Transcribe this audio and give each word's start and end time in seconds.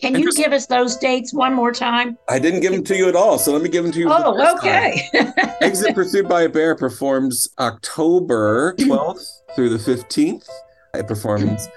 Can 0.00 0.18
you 0.18 0.32
give 0.32 0.52
us 0.52 0.66
those 0.66 0.96
dates 0.96 1.34
one 1.34 1.54
more 1.54 1.72
time? 1.72 2.16
I 2.28 2.38
didn't 2.38 2.60
give 2.60 2.72
them 2.72 2.84
to 2.84 2.96
you 2.96 3.08
at 3.08 3.16
all, 3.16 3.38
so 3.38 3.52
let 3.52 3.62
me 3.62 3.68
give 3.68 3.82
them 3.82 3.92
to 3.92 3.98
you. 3.98 4.08
Oh, 4.10 4.56
okay. 4.56 5.02
Exit 5.60 5.94
Pursued 5.94 6.28
by 6.28 6.42
a 6.42 6.48
Bear 6.48 6.74
performs 6.74 7.48
October 7.58 8.74
12th 8.78 9.26
through 9.54 9.68
the 9.68 9.78
15th. 9.78 10.48
It 10.94 11.06
performs 11.06 11.68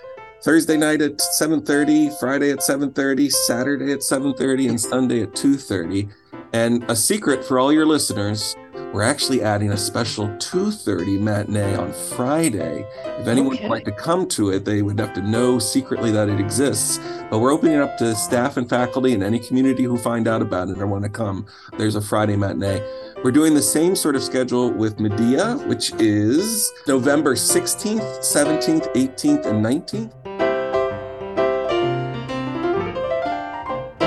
Thursday 0.42 0.78
night 0.78 1.02
at 1.02 1.20
7:30, 1.40 2.20
Friday 2.20 2.52
at 2.52 2.60
7:30, 2.60 3.32
Saturday 3.32 3.92
at 3.92 4.00
7:30, 4.00 4.70
and 4.70 4.82
Sunday 4.82 5.22
at 5.22 5.34
2:30. 5.34 6.10
And 6.54 6.84
a 6.90 6.96
secret 6.96 7.44
for 7.44 7.60
all 7.60 7.72
your 7.72 7.86
listeners, 7.86 8.56
we're 8.94 9.02
actually 9.02 9.42
adding 9.42 9.72
a 9.72 9.78
special 9.78 10.28
2:30 10.38 11.20
matinee 11.20 11.76
on 11.76 11.92
Friday. 11.92 12.88
If 13.20 13.28
anyone 13.28 13.56
okay. 13.56 13.64
would 13.64 13.72
like 13.72 13.86
to 13.86 13.92
come 13.92 14.28
to 14.30 14.52
it, 14.52 14.66
they 14.66 14.84
would 14.84 15.00
have 15.00 15.14
to 15.14 15.22
know 15.22 15.58
secretly 15.58 16.12
that 16.12 16.30
it 16.30 16.40
exists. 16.40 17.00
But 17.32 17.40
we're 17.40 17.52
opening 17.52 17.74
it 17.74 17.82
up 17.82 17.98
to 17.98 18.14
staff 18.14 18.56
and 18.56 18.70
faculty 18.70 19.14
and 19.14 19.24
any 19.24 19.40
community 19.40 19.84
who 19.84 19.98
find 19.98 20.28
out 20.28 20.44
about 20.44 20.70
it 20.70 20.78
or 20.78 20.86
want 20.86 21.04
to 21.06 21.10
come. 21.10 21.48
There's 21.78 21.96
a 21.96 22.02
Friday 22.02 22.36
matinee. 22.36 22.84
We're 23.24 23.32
doing 23.32 23.56
the 23.56 23.64
same 23.64 23.96
sort 23.96 24.16
of 24.16 24.24
schedule 24.24 24.70
with 24.70 25.00
Medea, 25.00 25.56
which 25.66 25.92
is 25.94 26.72
November 26.88 27.34
16th, 27.34 28.20
17th, 28.20 28.94
18th, 28.94 29.46
and 29.48 29.66
19th. 29.66 30.12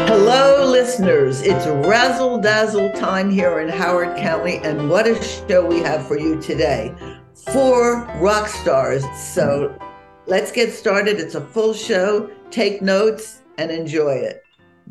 Hello, 0.09 0.55
listeners. 0.86 1.42
It's 1.42 1.66
razzle 1.66 2.38
dazzle 2.38 2.92
time 2.92 3.28
here 3.28 3.58
in 3.58 3.68
Howard 3.68 4.16
County, 4.18 4.58
and 4.58 4.88
what 4.88 5.09
a 5.09 5.20
show 5.20 5.66
we 5.66 5.80
have 5.80 6.06
for 6.06 6.16
you 6.16 6.40
today. 6.40 6.95
Four 7.34 8.04
rock 8.20 8.46
stars. 8.46 9.02
So 9.18 9.76
let's 10.26 10.52
get 10.52 10.72
started. 10.72 11.18
It's 11.18 11.34
a 11.34 11.40
full 11.40 11.74
show. 11.74 12.30
Take 12.52 12.82
notes 12.82 13.42
and 13.59 13.72
enjoy 13.72 14.12
it. 14.12 14.45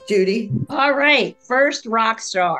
Judy? 0.05 0.51
All 0.67 0.91
right. 0.91 1.41
First 1.41 1.85
rock 1.85 2.19
star, 2.19 2.59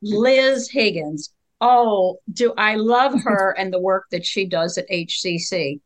Liz 0.00 0.70
Higgins. 0.70 1.34
Oh, 1.60 2.20
do 2.32 2.54
I 2.56 2.76
love 2.76 3.20
her 3.24 3.52
and 3.58 3.72
the 3.72 3.80
work 3.80 4.04
that 4.12 4.24
she 4.24 4.46
does 4.46 4.78
at 4.78 4.88
HCC. 4.88 5.80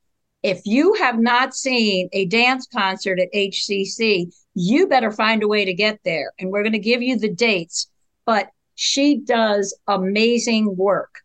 If 0.45 0.61
you 0.67 0.93
have 0.93 1.19
not 1.19 1.55
seen 1.55 2.11
a 2.13 2.27
dance 2.27 2.67
concert 2.67 3.19
at 3.19 3.33
HCC, 3.33 4.31
you 4.55 4.87
better 4.87 5.11
find 5.11 5.43
a 5.43 5.49
way 5.49 5.65
to 5.65 5.73
get 5.73 6.01
there. 6.05 6.33
And 6.39 6.51
we're 6.51 6.63
going 6.63 6.75
to 6.75 6.79
give 6.79 7.01
you 7.01 7.19
the 7.19 7.33
dates. 7.33 7.89
But 8.27 8.51
she 8.75 9.17
does 9.17 9.75
amazing 9.89 10.77
work 10.77 11.21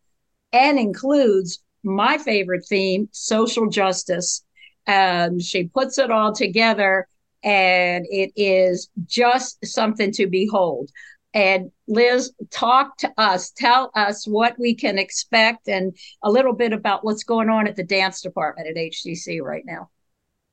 and 0.54 0.80
includes 0.80 1.62
my 1.84 2.18
favorite 2.18 2.66
theme, 2.66 3.10
social 3.12 3.70
justice. 3.70 4.42
Um, 4.88 5.38
she 5.38 5.66
puts 5.66 5.98
it 5.98 6.12
all 6.12 6.34
together 6.34 7.06
and 7.44 8.06
it 8.10 8.32
is 8.38 8.90
just 9.06 9.58
something 9.66 10.14
to 10.14 10.28
behold. 10.28 10.92
And 11.34 11.72
Liz, 11.88 12.34
talk 12.50 12.98
to 12.98 13.12
us, 13.18 13.52
tell 13.52 13.92
us 13.96 14.28
what 14.28 14.58
we 14.58 14.74
can 14.74 14.98
expect 14.98 15.68
and 15.68 15.96
a 16.24 16.32
little 16.32 16.54
bit 16.54 16.74
about 16.74 17.04
what's 17.04 17.24
going 17.24 17.50
on 17.50 17.68
at 17.68 17.76
the 17.76 17.84
dance 17.84 18.22
department 18.22 18.68
at 18.68 18.76
HCC 18.76 19.42
right 19.42 19.64
now. 19.66 19.90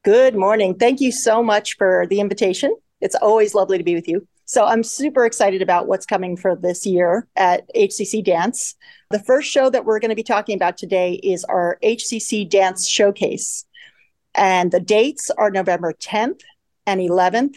Good 0.05 0.37
morning. 0.37 0.75
Thank 0.75 1.01
you 1.01 1.11
so 1.11 1.43
much 1.43 1.77
for 1.77 2.07
the 2.09 2.21
invitation. 2.21 2.77
It's 3.01 3.17
always 3.17 3.55
lovely 3.55 3.79
to 3.79 3.85
be 3.85 3.95
with 3.95 4.07
you. 4.07 4.27
So 4.45 4.65
I'm 4.65 4.85
super 4.85 5.27
excited 5.27 5.61
about 5.61 5.89
what's 5.89 6.07
coming 6.07 6.37
for 6.37 6.55
this 6.55 6.87
year 6.87 7.27
at 7.35 7.69
HCC 7.75 8.23
Dance. 8.23 8.77
The 9.11 9.19
first 9.19 9.51
show 9.51 9.69
that 9.71 9.85
we're 9.85 9.99
going 9.99 10.11
to 10.11 10.15
be 10.15 10.23
talking 10.23 10.55
about 10.55 10.77
today 10.77 11.15
is 11.15 11.45
our 11.45 11.79
HCC 11.83 12.49
Dance 12.49 12.89
Showcase. 12.89 13.65
And 14.37 14.71
the 14.71 14.79
dates 14.79 15.31
are 15.37 15.51
November 15.51 15.95
10th 15.95 16.43
and 16.87 17.01
11th 17.01 17.55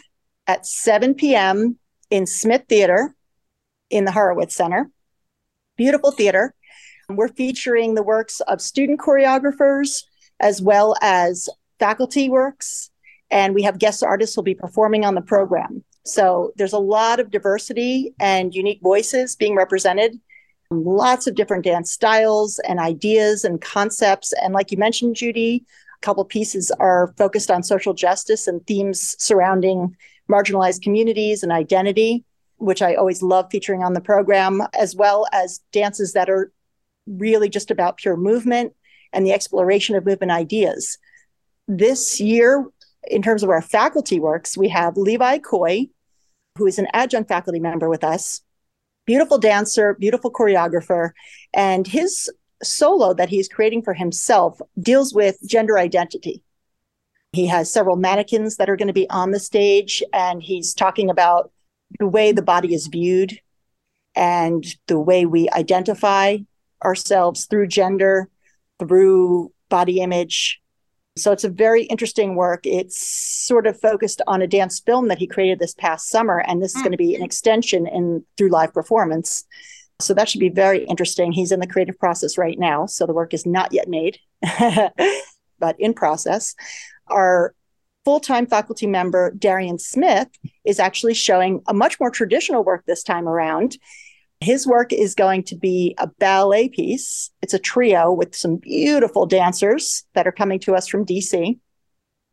at 0.48 0.66
7 0.66 1.14
p.m. 1.14 1.78
in 2.10 2.26
Smith 2.26 2.64
Theater 2.68 3.14
in 3.88 4.04
the 4.04 4.12
Horowitz 4.12 4.54
Center. 4.54 4.90
Beautiful 5.76 6.10
theater. 6.10 6.54
We're 7.08 7.28
featuring 7.28 7.94
the 7.94 8.02
works 8.02 8.40
of 8.40 8.60
student 8.60 9.00
choreographers 9.00 10.04
as 10.38 10.62
well 10.62 10.96
as 11.02 11.48
faculty 11.78 12.28
works, 12.28 12.90
and 13.30 13.54
we 13.54 13.62
have 13.62 13.78
guest 13.78 14.02
artists 14.02 14.36
will 14.36 14.44
be 14.44 14.54
performing 14.54 15.04
on 15.04 15.14
the 15.14 15.20
program. 15.20 15.84
So 16.04 16.52
there's 16.56 16.72
a 16.72 16.78
lot 16.78 17.20
of 17.20 17.30
diversity 17.30 18.14
and 18.20 18.54
unique 18.54 18.80
voices 18.82 19.36
being 19.36 19.54
represented, 19.54 20.18
lots 20.70 21.26
of 21.26 21.34
different 21.34 21.64
dance 21.64 21.90
styles 21.90 22.58
and 22.60 22.78
ideas 22.78 23.44
and 23.44 23.60
concepts. 23.60 24.32
And 24.42 24.54
like 24.54 24.70
you 24.70 24.78
mentioned, 24.78 25.16
Judy, 25.16 25.64
a 26.00 26.06
couple 26.06 26.24
pieces 26.24 26.70
are 26.80 27.12
focused 27.18 27.50
on 27.50 27.62
social 27.62 27.92
justice 27.92 28.46
and 28.46 28.66
themes 28.66 29.16
surrounding 29.18 29.96
marginalized 30.30 30.82
communities 30.82 31.42
and 31.42 31.52
identity, 31.52 32.24
which 32.56 32.82
I 32.82 32.94
always 32.94 33.22
love 33.22 33.46
featuring 33.50 33.82
on 33.82 33.94
the 33.94 34.00
program, 34.00 34.62
as 34.78 34.94
well 34.94 35.26
as 35.32 35.60
dances 35.72 36.12
that 36.12 36.30
are 36.30 36.52
really 37.06 37.48
just 37.48 37.70
about 37.70 37.96
pure 37.96 38.16
movement 38.16 38.74
and 39.12 39.26
the 39.26 39.32
exploration 39.32 39.96
of 39.96 40.06
movement 40.06 40.32
ideas 40.32 40.98
this 41.70 42.20
year, 42.20 42.66
in 43.08 43.22
terms 43.22 43.42
of 43.42 43.48
our 43.48 43.62
faculty 43.62 44.18
works, 44.18 44.58
we 44.58 44.68
have 44.68 44.96
Levi 44.96 45.38
Coy, 45.38 45.86
who 46.58 46.66
is 46.66 46.78
an 46.78 46.88
adjunct 46.92 47.28
faculty 47.28 47.60
member 47.60 47.88
with 47.88 48.02
us, 48.02 48.42
beautiful 49.06 49.38
dancer, 49.38 49.94
beautiful 49.94 50.32
choreographer, 50.32 51.10
and 51.54 51.86
his 51.86 52.30
solo 52.62 53.14
that 53.14 53.28
he's 53.28 53.48
creating 53.48 53.82
for 53.82 53.94
himself 53.94 54.60
deals 54.78 55.14
with 55.14 55.38
gender 55.46 55.78
identity. 55.78 56.42
He 57.32 57.46
has 57.46 57.72
several 57.72 57.96
mannequins 57.96 58.56
that 58.56 58.68
are 58.68 58.76
going 58.76 58.88
to 58.88 58.94
be 58.94 59.08
on 59.10 59.30
the 59.30 59.40
stage, 59.40 60.02
and 60.12 60.42
he's 60.42 60.74
talking 60.74 61.10
about 61.10 61.52
the 61.98 62.06
way 62.06 62.32
the 62.32 62.42
body 62.42 62.74
is 62.74 62.86
viewed 62.88 63.40
and 64.14 64.64
the 64.86 64.98
way 64.98 65.26
we 65.26 65.48
identify 65.50 66.38
ourselves 66.84 67.46
through 67.46 67.68
gender, 67.68 68.28
through 68.78 69.52
body 69.68 70.00
image, 70.00 70.60
so 71.16 71.32
it's 71.32 71.44
a 71.44 71.50
very 71.50 71.84
interesting 71.84 72.34
work. 72.34 72.64
It's 72.64 73.00
sort 73.46 73.66
of 73.66 73.80
focused 73.80 74.22
on 74.26 74.42
a 74.42 74.46
dance 74.46 74.80
film 74.80 75.08
that 75.08 75.18
he 75.18 75.26
created 75.26 75.58
this 75.58 75.74
past 75.74 76.08
summer, 76.08 76.38
and 76.46 76.62
this 76.62 76.74
is 76.74 76.82
going 76.82 76.92
to 76.92 76.98
be 76.98 77.14
an 77.14 77.18
mm-hmm. 77.18 77.24
extension 77.24 77.86
in 77.86 78.24
through 78.36 78.50
live 78.50 78.72
performance. 78.72 79.44
So 80.00 80.14
that 80.14 80.28
should 80.28 80.40
be 80.40 80.48
very 80.48 80.84
interesting. 80.84 81.32
He's 81.32 81.52
in 81.52 81.60
the 81.60 81.66
creative 81.66 81.98
process 81.98 82.38
right 82.38 82.58
now, 82.58 82.86
so 82.86 83.06
the 83.06 83.12
work 83.12 83.34
is 83.34 83.44
not 83.44 83.72
yet 83.72 83.88
made, 83.88 84.18
but 85.58 85.78
in 85.78 85.94
process. 85.94 86.54
Our 87.10 87.54
full-time 88.04 88.46
faculty 88.46 88.86
member 88.86 89.32
Darian 89.32 89.78
Smith 89.78 90.28
is 90.64 90.80
actually 90.80 91.14
showing 91.14 91.62
a 91.68 91.74
much 91.74 92.00
more 92.00 92.10
traditional 92.10 92.64
work 92.64 92.84
this 92.86 93.02
time 93.02 93.28
around. 93.28 93.76
His 94.40 94.66
work 94.66 94.92
is 94.92 95.14
going 95.14 95.44
to 95.44 95.56
be 95.56 95.94
a 95.98 96.06
ballet 96.06 96.70
piece. 96.70 97.30
It's 97.42 97.52
a 97.52 97.58
trio 97.58 98.10
with 98.10 98.34
some 98.34 98.56
beautiful 98.56 99.26
dancers 99.26 100.04
that 100.14 100.26
are 100.26 100.32
coming 100.32 100.58
to 100.60 100.74
us 100.74 100.88
from 100.88 101.04
DC 101.04 101.58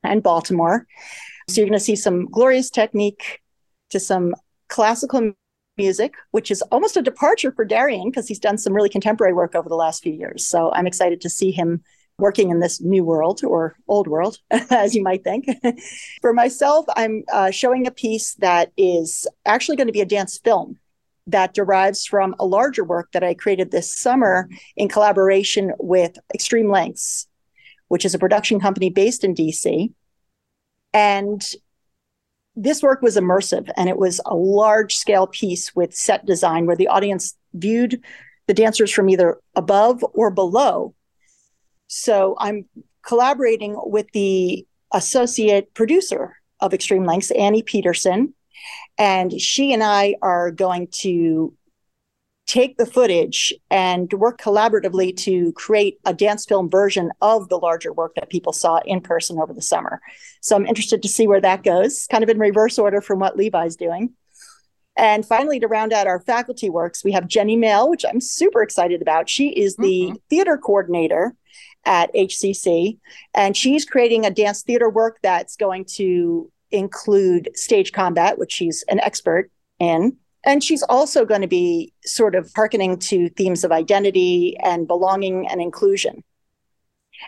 and 0.04 0.24
Baltimore. 0.24 0.88
So 1.50 1.60
you're 1.60 1.68
going 1.68 1.80
to 1.80 1.84
see 1.84 1.98
some 1.98 2.26
glorious 2.26 2.70
technique 2.70 3.42
to 3.90 4.00
some 4.00 4.36
classical 4.70 5.34
music, 5.78 6.14
which 6.32 6.50
is 6.50 6.62
almost 6.64 6.98
a 6.98 7.02
departure 7.02 7.52
for 7.52 7.66
Darian 7.66 8.10
because 8.10 8.28
he's 8.28 8.40
done 8.40 8.58
some 8.58 8.74
really 8.74 8.90
contemporary 8.90 9.34
work 9.34 9.54
over 9.54 9.70
the 9.70 9.76
last 9.76 10.02
few 10.02 10.14
years. 10.14 10.46
So 10.46 10.72
I'm 10.74 10.88
excited 10.88 11.22
to 11.22 11.30
see 11.30 11.52
him 11.52 11.84
working 12.18 12.50
in 12.50 12.60
this 12.60 12.82
new 12.82 13.04
world 13.04 13.42
or 13.44 13.76
old 13.88 14.08
world, 14.08 14.38
as 14.52 14.96
you 14.96 15.04
might 15.04 15.24
think. 15.24 15.46
for 16.22 16.34
myself, 16.34 16.86
I'm 16.96 17.24
uh, 17.32 17.52
showing 17.52 17.86
a 17.86 17.92
piece 17.92 18.36
that 18.36 18.72
is 18.78 19.28
actually 19.46 19.78
going 19.78 19.88
to 19.88 19.94
be 19.94 20.02
a 20.02 20.06
dance 20.06 20.38
film 20.38 20.80
that 21.28 21.54
derives 21.54 22.06
from 22.06 22.34
a 22.40 22.46
larger 22.46 22.84
work 22.84 23.12
that 23.12 23.24
I 23.24 23.34
created 23.34 23.70
this 23.70 23.94
summer 23.94 24.50
in 24.76 24.88
collaboration 24.88 25.74
with 25.78 26.18
Extreme 26.34 26.72
Lengths, 26.72 27.28
which 27.90 28.06
is 28.06 28.16
a 28.16 28.20
production 28.20 28.60
company 28.60 28.90
based 28.90 29.24
in 29.24 29.36
DC. 29.36 29.94
And 30.94 31.46
this 32.56 32.82
work 32.82 33.02
was 33.02 33.18
immersive 33.18 33.70
and 33.78 33.88
it 33.88 33.98
was 33.98 34.20
a 34.26 34.36
large 34.36 34.96
scale 34.96 35.28
piece 35.28 35.76
with 35.76 35.94
set 35.94 36.26
design 36.26 36.66
where 36.66 36.76
the 36.76 36.88
audience 36.88 37.36
viewed 37.54 38.02
the 38.48 38.54
dancers 38.54 38.92
from 38.92 39.10
either 39.10 39.38
above 39.56 40.04
or 40.14 40.32
below. 40.32 40.96
So 41.88 42.36
I'm 42.38 42.66
collaborating 43.06 43.76
with 43.78 44.08
the 44.12 44.66
associate 44.94 45.74
producer 45.74 46.36
of 46.60 46.74
Extreme 46.74 47.06
Lengths, 47.06 47.32
Annie 47.32 47.64
Peterson, 47.64 48.34
and 48.98 49.40
she 49.40 49.74
and 49.74 49.84
I 49.84 50.16
are 50.22 50.52
going 50.52 50.88
to 51.02 51.54
take 52.48 52.78
the 52.78 52.86
footage 52.86 53.54
and 53.70 54.12
work 54.14 54.40
collaboratively 54.40 55.16
to 55.18 55.52
create 55.54 56.00
a 56.06 56.14
dance 56.14 56.46
film 56.46 56.70
version 56.70 57.12
of 57.22 57.50
the 57.50 57.58
larger 57.58 57.92
work 57.92 58.16
that 58.16 58.30
people 58.30 58.54
saw 58.54 58.80
in 58.86 59.02
person 59.02 59.38
over 59.38 59.54
the 59.54 59.62
summer. 59.62 60.02
So 60.42 60.56
I'm 60.56 60.66
interested 60.66 61.02
to 61.02 61.10
see 61.10 61.28
where 61.28 61.42
that 61.42 61.64
goes, 61.64 62.08
kind 62.10 62.24
of 62.24 62.30
in 62.30 62.40
reverse 62.40 62.80
order 62.80 63.02
from 63.02 63.20
what 63.20 63.36
Levi's 63.36 63.76
doing. 63.76 64.14
And 64.96 65.26
finally, 65.26 65.60
to 65.60 65.68
round 65.68 65.94
out 65.94 66.08
our 66.08 66.22
faculty 66.22 66.70
works, 66.70 67.04
we 67.04 67.12
have 67.12 67.28
Jenny 67.28 67.56
Mail, 67.56 67.90
which 67.90 68.04
I'm 68.04 68.22
super 68.22 68.64
excited 68.64 69.02
about. 69.02 69.30
She 69.30 69.50
is 69.50 69.76
the 69.76 70.08
mm-hmm. 70.08 70.16
theater 70.30 70.58
coordinator 70.58 71.36
at 71.88 72.14
HCC, 72.14 73.00
and 73.34 73.58
she's 73.58 73.86
creating 73.86 74.26
a 74.26 74.32
dance 74.32 74.62
theater 74.62 74.90
work 74.90 75.18
that's 75.24 75.56
going 75.56 75.86
to 75.96 76.52
include 76.70 77.50
stage 77.56 77.94
combat, 77.94 78.38
which 78.38 78.52
she's 78.52 78.84
an 78.90 79.00
expert 79.00 79.50
in. 79.80 80.18
And 80.44 80.64
she's 80.64 80.84
also 80.84 81.26
going 81.26 81.42
to 81.42 81.48
be 81.48 81.94
sort 82.06 82.36
of 82.36 82.52
hearkening 82.56 83.00
to 83.00 83.30
themes 83.30 83.64
of 83.64 83.72
identity 83.72 84.58
and 84.64 84.88
belonging 84.88 85.48
and 85.48 85.62
inclusion. 85.62 86.24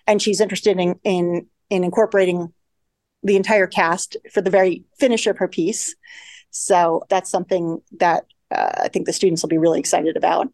And 0.05 0.21
she's 0.21 0.41
interested 0.41 0.77
in, 0.77 0.99
in, 1.03 1.47
in 1.69 1.83
incorporating 1.83 2.53
the 3.23 3.35
entire 3.35 3.67
cast 3.67 4.17
for 4.31 4.41
the 4.41 4.49
very 4.49 4.83
finish 4.99 5.25
of 5.25 5.37
her 5.37 5.47
piece. 5.47 5.95
So 6.51 7.03
that's 7.09 7.29
something 7.29 7.81
that 7.99 8.25
uh, 8.51 8.71
I 8.83 8.87
think 8.89 9.05
the 9.05 9.13
students 9.13 9.41
will 9.41 9.49
be 9.49 9.57
really 9.57 9.79
excited 9.79 10.17
about. 10.17 10.49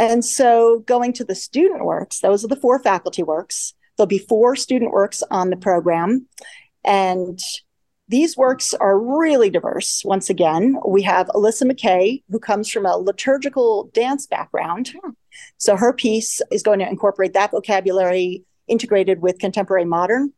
And 0.00 0.24
so 0.24 0.78
going 0.86 1.12
to 1.12 1.24
the 1.24 1.34
student 1.34 1.84
works, 1.84 2.20
those 2.20 2.42
are 2.42 2.48
the 2.48 2.56
four 2.56 2.78
faculty 2.82 3.22
works. 3.22 3.74
There'll 3.96 4.06
be 4.06 4.18
four 4.18 4.56
student 4.56 4.92
works 4.92 5.22
on 5.30 5.50
the 5.50 5.58
program. 5.58 6.26
And 6.82 7.38
these 8.08 8.34
works 8.34 8.72
are 8.72 8.98
really 8.98 9.50
diverse. 9.50 10.02
Once 10.02 10.30
again, 10.30 10.78
we 10.88 11.02
have 11.02 11.26
Alyssa 11.28 11.70
McKay, 11.70 12.22
who 12.30 12.38
comes 12.38 12.70
from 12.70 12.86
a 12.86 12.96
liturgical 12.96 13.90
dance 13.92 14.26
background. 14.26 14.94
So 15.58 15.76
her 15.76 15.92
piece 15.92 16.40
is 16.50 16.62
going 16.62 16.78
to 16.78 16.88
incorporate 16.88 17.34
that 17.34 17.50
vocabulary 17.50 18.44
integrated 18.68 19.20
with 19.20 19.38
contemporary 19.38 19.84
modern. 19.84 20.32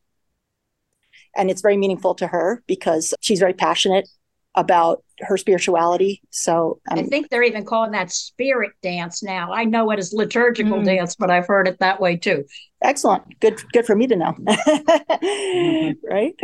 And 1.36 1.50
it's 1.50 1.62
very 1.62 1.76
meaningful 1.76 2.16
to 2.16 2.26
her 2.26 2.64
because 2.66 3.14
she's 3.20 3.38
very 3.38 3.54
passionate 3.54 4.08
about 4.54 5.02
her 5.20 5.36
spirituality. 5.36 6.20
So 6.30 6.80
um, 6.90 6.98
I 6.98 7.02
think 7.04 7.30
they're 7.30 7.42
even 7.42 7.64
calling 7.64 7.92
that 7.92 8.10
spirit 8.10 8.72
dance 8.82 9.22
now. 9.22 9.52
I 9.52 9.64
know 9.64 9.90
it 9.90 9.98
is 9.98 10.12
liturgical 10.12 10.76
mm-hmm. 10.76 10.86
dance, 10.86 11.16
but 11.16 11.30
I've 11.30 11.46
heard 11.46 11.68
it 11.68 11.78
that 11.78 12.00
way 12.00 12.16
too. 12.16 12.44
Excellent. 12.82 13.40
Good 13.40 13.60
good 13.72 13.86
for 13.86 13.96
me 13.96 14.06
to 14.08 14.16
know. 14.16 14.32
mm-hmm. 14.32 15.92
Right? 16.08 16.34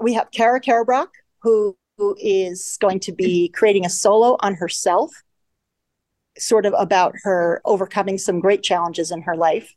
We 0.00 0.14
have 0.14 0.30
Kara 0.32 0.60
Karabrock, 0.60 1.08
who, 1.42 1.76
who 1.98 2.16
is 2.18 2.76
going 2.80 3.00
to 3.00 3.12
be 3.12 3.48
creating 3.48 3.86
a 3.86 3.90
solo 3.90 4.36
on 4.40 4.54
herself, 4.54 5.12
sort 6.36 6.66
of 6.66 6.74
about 6.76 7.14
her 7.22 7.60
overcoming 7.64 8.18
some 8.18 8.40
great 8.40 8.62
challenges 8.62 9.12
in 9.12 9.22
her 9.22 9.36
life. 9.36 9.72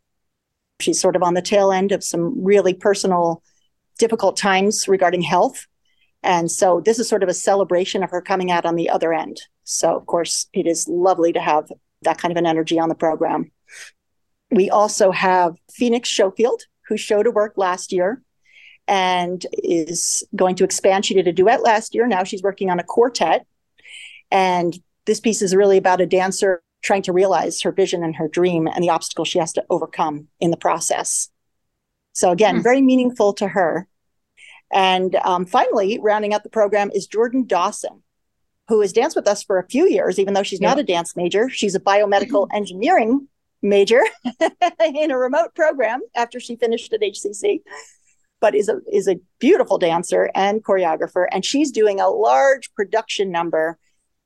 She's 0.80 1.00
sort 1.00 1.16
of 1.16 1.24
on 1.24 1.36
the 1.36 1.42
tail 1.42 1.72
end 1.72 1.92
of 1.92 2.04
some 2.04 2.44
really 2.44 2.74
personal 2.74 3.44
difficult 4.00 4.38
times 4.38 4.88
regarding 4.88 5.22
health 5.22 5.68
and 6.28 6.52
so 6.52 6.82
this 6.82 7.00
is 7.00 7.08
sort 7.08 7.24
of 7.24 7.30
a 7.30 7.34
celebration 7.34 8.04
of 8.04 8.12
her 8.12 8.22
coming 8.22 8.52
out 8.52 8.66
on 8.66 8.76
the 8.76 8.90
other 8.90 9.14
end. 9.14 9.42
So, 9.64 9.96
of 9.96 10.06
course, 10.08 10.48
it 10.52 10.68
is 10.68 10.86
lovely 10.86 11.32
to 11.32 11.40
have 11.40 11.72
that 12.02 12.18
kind 12.18 12.34
of 12.34 12.38
an 12.38 12.46
energy 12.46 12.78
on 12.78 12.90
the 12.90 12.96
program. 12.96 13.50
We 14.52 14.70
also 14.70 15.12
have 15.12 15.56
Phoenix 15.72 16.10
Schofield, 16.10 16.64
who 16.90 16.98
showed 16.98 17.28
a 17.28 17.32
work 17.32 17.54
last 17.56 17.94
year 17.94 18.22
and 18.90 19.46
is 19.54 20.28
going 20.36 20.56
to 20.56 20.66
expand. 20.66 21.06
She 21.06 21.14
did 21.14 21.30
a 21.30 21.34
duet 21.34 21.64
last 21.64 21.96
year. 21.96 22.08
Now 22.08 22.26
she's 22.26 22.44
working 22.44 22.70
on 22.70 22.80
a 22.80 22.84
quartet. 22.84 23.46
And 24.30 24.78
this 25.06 25.22
piece 25.22 25.42
is 25.42 25.56
really 25.56 25.78
about 25.78 26.02
a 26.02 26.06
dancer 26.06 26.62
trying 26.84 27.04
to 27.04 27.14
realize 27.14 27.62
her 27.62 27.72
vision 27.72 28.04
and 28.04 28.18
her 28.18 28.28
dream 28.28 28.68
and 28.68 28.84
the 28.84 28.90
obstacles 28.90 29.30
she 29.30 29.40
has 29.40 29.54
to 29.54 29.64
overcome 29.70 30.28
in 30.42 30.52
the 30.52 30.58
process. 30.58 31.30
So, 32.12 32.32
again, 32.32 32.58
hmm. 32.58 32.64
very 32.64 32.82
meaningful 32.82 33.32
to 33.36 33.48
her. 33.48 33.88
And 34.72 35.16
um, 35.16 35.46
finally, 35.46 36.00
rounding 36.02 36.34
out 36.34 36.44
the 36.44 36.50
program 36.50 36.92
is 36.94 37.08
Jordan 37.08 37.46
Dawson, 37.46 38.04
who 38.68 38.82
has 38.82 38.94
danced 38.94 39.16
with 39.16 39.28
us 39.28 39.44
for 39.44 39.58
a 39.58 39.68
few 39.68 39.88
years, 39.88 40.20
even 40.20 40.34
though 40.34 40.44
she's 40.44 40.62
yeah. 40.62 40.70
not 40.70 40.80
a 40.80 40.84
dance 40.84 41.16
major. 41.16 41.50
She's 41.50 41.76
a 41.76 41.80
biomedical 41.80 42.48
engineering 42.54 43.28
major 43.62 44.02
in 44.94 45.12
a 45.12 45.18
remote 45.18 45.56
program 45.56 46.02
after 46.16 46.40
she 46.40 46.56
finished 46.56 46.94
at 46.94 47.02
HCC, 47.02 47.62
but 48.40 48.56
is 48.56 48.70
a 48.70 48.80
is 48.92 49.08
a 49.08 49.20
beautiful 49.40 49.78
dancer 49.78 50.30
and 50.36 50.64
choreographer. 50.64 51.28
And 51.32 51.46
she's 51.46 51.72
doing 51.72 52.00
a 52.00 52.10
large 52.10 52.74
production 52.74 53.32
number, 53.32 53.78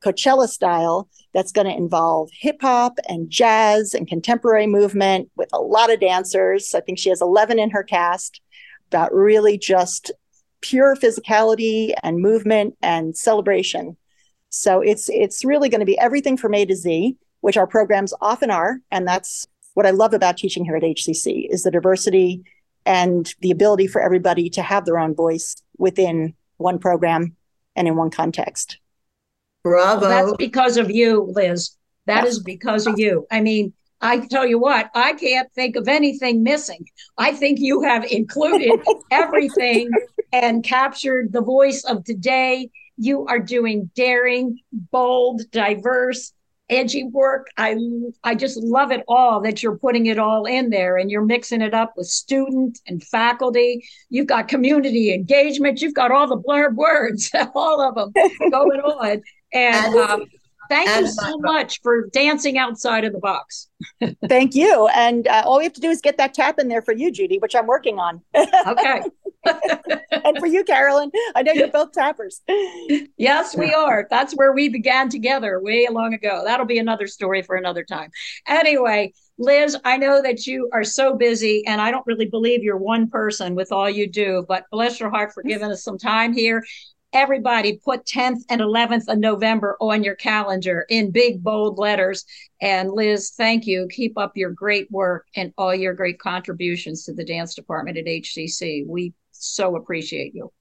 Coachella 0.03 0.47
style, 0.47 1.07
that's 1.33 1.51
going 1.51 1.67
to 1.67 1.75
involve 1.75 2.29
hip 2.33 2.57
hop 2.61 2.97
and 3.07 3.29
jazz 3.29 3.93
and 3.93 4.07
contemporary 4.07 4.67
movement 4.67 5.29
with 5.35 5.49
a 5.53 5.61
lot 5.61 5.91
of 5.91 5.99
dancers. 5.99 6.73
I 6.75 6.81
think 6.81 6.99
she 6.99 7.09
has 7.09 7.21
11 7.21 7.59
in 7.59 7.69
her 7.69 7.83
cast 7.83 8.41
about 8.87 9.13
really 9.13 9.57
just 9.57 10.11
pure 10.61 10.95
physicality 10.95 11.93
and 12.03 12.19
movement 12.19 12.75
and 12.81 13.17
celebration. 13.17 13.97
So 14.49 14.81
it's 14.81 15.09
it's 15.09 15.45
really 15.45 15.69
going 15.69 15.79
to 15.79 15.85
be 15.85 15.97
everything 15.97 16.37
from 16.37 16.53
A 16.53 16.65
to 16.65 16.75
Z, 16.75 17.15
which 17.41 17.57
our 17.57 17.67
programs 17.67 18.13
often 18.21 18.51
are, 18.51 18.79
and 18.91 19.07
that's 19.07 19.47
what 19.73 19.85
I 19.85 19.91
love 19.91 20.13
about 20.13 20.37
teaching 20.37 20.65
here 20.65 20.75
at 20.75 20.83
HCC 20.83 21.47
is 21.49 21.63
the 21.63 21.71
diversity 21.71 22.43
and 22.85 23.33
the 23.41 23.51
ability 23.51 23.87
for 23.87 24.01
everybody 24.01 24.49
to 24.49 24.61
have 24.61 24.85
their 24.85 24.99
own 24.99 25.15
voice 25.15 25.55
within 25.77 26.33
one 26.57 26.79
program 26.79 27.35
and 27.75 27.87
in 27.87 27.95
one 27.95 28.09
context. 28.09 28.77
Bravo. 29.63 30.01
Well, 30.01 30.25
that's 30.27 30.37
because 30.37 30.77
of 30.77 30.89
you, 30.89 31.31
Liz. 31.33 31.71
That 32.07 32.25
is 32.25 32.39
because 32.39 32.87
of 32.87 32.97
you. 32.97 33.27
I 33.31 33.41
mean, 33.41 33.73
I 34.01 34.19
tell 34.19 34.47
you 34.47 34.59
what, 34.59 34.89
I 34.95 35.13
can't 35.13 35.51
think 35.53 35.75
of 35.75 35.87
anything 35.87 36.43
missing. 36.43 36.85
I 37.17 37.33
think 37.33 37.59
you 37.59 37.81
have 37.81 38.03
included 38.05 38.79
everything 39.11 39.89
and 40.33 40.63
captured 40.63 41.31
the 41.31 41.41
voice 41.41 41.83
of 41.83 42.03
today. 42.03 42.69
You 42.97 43.25
are 43.27 43.39
doing 43.39 43.91
daring, 43.95 44.59
bold, 44.71 45.41
diverse, 45.51 46.33
edgy 46.71 47.03
work. 47.03 47.47
I 47.57 47.75
I 48.23 48.33
just 48.33 48.57
love 48.57 48.91
it 48.91 49.03
all 49.07 49.41
that 49.41 49.61
you're 49.61 49.77
putting 49.77 50.07
it 50.07 50.17
all 50.17 50.45
in 50.45 50.69
there 50.69 50.97
and 50.97 51.11
you're 51.11 51.25
mixing 51.25 51.61
it 51.61 51.73
up 51.73 51.93
with 51.97 52.07
student 52.07 52.79
and 52.87 53.03
faculty. 53.03 53.85
You've 54.09 54.27
got 54.27 54.47
community 54.47 55.13
engagement. 55.13 55.81
You've 55.81 55.93
got 55.93 56.11
all 56.11 56.27
the 56.27 56.37
blurb 56.37 56.75
words, 56.75 57.29
all 57.55 57.81
of 57.81 57.95
them 57.95 58.13
going 58.49 58.79
on. 58.79 59.21
And 59.53 59.95
um, 59.95 60.25
Thank 60.71 60.87
and 60.87 61.05
you 61.05 61.11
so 61.11 61.37
much 61.37 61.81
for 61.81 62.07
dancing 62.13 62.57
outside 62.57 63.03
of 63.03 63.11
the 63.11 63.19
box. 63.19 63.67
Thank 64.29 64.55
you. 64.55 64.87
And 64.95 65.27
uh, 65.27 65.43
all 65.45 65.57
we 65.57 65.65
have 65.65 65.73
to 65.73 65.81
do 65.81 65.89
is 65.89 65.99
get 65.99 66.15
that 66.15 66.33
tap 66.33 66.59
in 66.59 66.69
there 66.69 66.81
for 66.81 66.93
you, 66.93 67.11
Judy, 67.11 67.39
which 67.39 67.55
I'm 67.55 67.67
working 67.67 67.99
on. 67.99 68.21
okay. 68.33 69.01
and 70.11 70.37
for 70.39 70.47
you, 70.47 70.63
Carolyn, 70.63 71.11
I 71.35 71.41
know 71.41 71.51
you're 71.51 71.67
both 71.67 71.91
tappers. 71.91 72.41
Yes, 73.17 73.53
we 73.53 73.73
are. 73.73 74.07
That's 74.09 74.33
where 74.33 74.53
we 74.53 74.69
began 74.69 75.09
together 75.09 75.59
way 75.61 75.89
long 75.91 76.13
ago. 76.13 76.43
That'll 76.45 76.65
be 76.65 76.79
another 76.79 77.07
story 77.07 77.41
for 77.41 77.57
another 77.57 77.83
time. 77.83 78.09
Anyway, 78.47 79.11
Liz, 79.37 79.75
I 79.83 79.97
know 79.97 80.21
that 80.21 80.47
you 80.47 80.69
are 80.71 80.85
so 80.85 81.17
busy, 81.17 81.65
and 81.67 81.81
I 81.81 81.91
don't 81.91 82.07
really 82.07 82.27
believe 82.27 82.63
you're 82.63 82.77
one 82.77 83.09
person 83.09 83.55
with 83.55 83.73
all 83.73 83.89
you 83.89 84.09
do, 84.09 84.45
but 84.47 84.63
bless 84.71 85.01
your 85.01 85.09
heart 85.09 85.33
for 85.33 85.43
giving 85.43 85.69
us 85.69 85.83
some 85.83 85.97
time 85.97 86.31
here 86.31 86.63
everybody 87.13 87.77
put 87.77 88.05
10th 88.05 88.41
and 88.49 88.61
11th 88.61 89.07
of 89.07 89.17
November 89.17 89.77
on 89.79 90.03
your 90.03 90.15
calendar 90.15 90.85
in 90.89 91.11
big, 91.11 91.43
bold 91.43 91.77
letters. 91.77 92.25
And 92.61 92.91
Liz, 92.91 93.31
thank 93.35 93.65
you. 93.65 93.87
Keep 93.91 94.17
up 94.17 94.35
your 94.35 94.51
great 94.51 94.89
work 94.91 95.27
and 95.35 95.53
all 95.57 95.73
your 95.75 95.93
great 95.93 96.19
contributions 96.19 97.03
to 97.05 97.13
the 97.13 97.25
dance 97.25 97.55
department 97.55 97.97
at 97.97 98.05
HCC. 98.05 98.85
We 98.87 99.13
so 99.31 99.75
appreciate 99.75 100.33
you. 100.35 100.51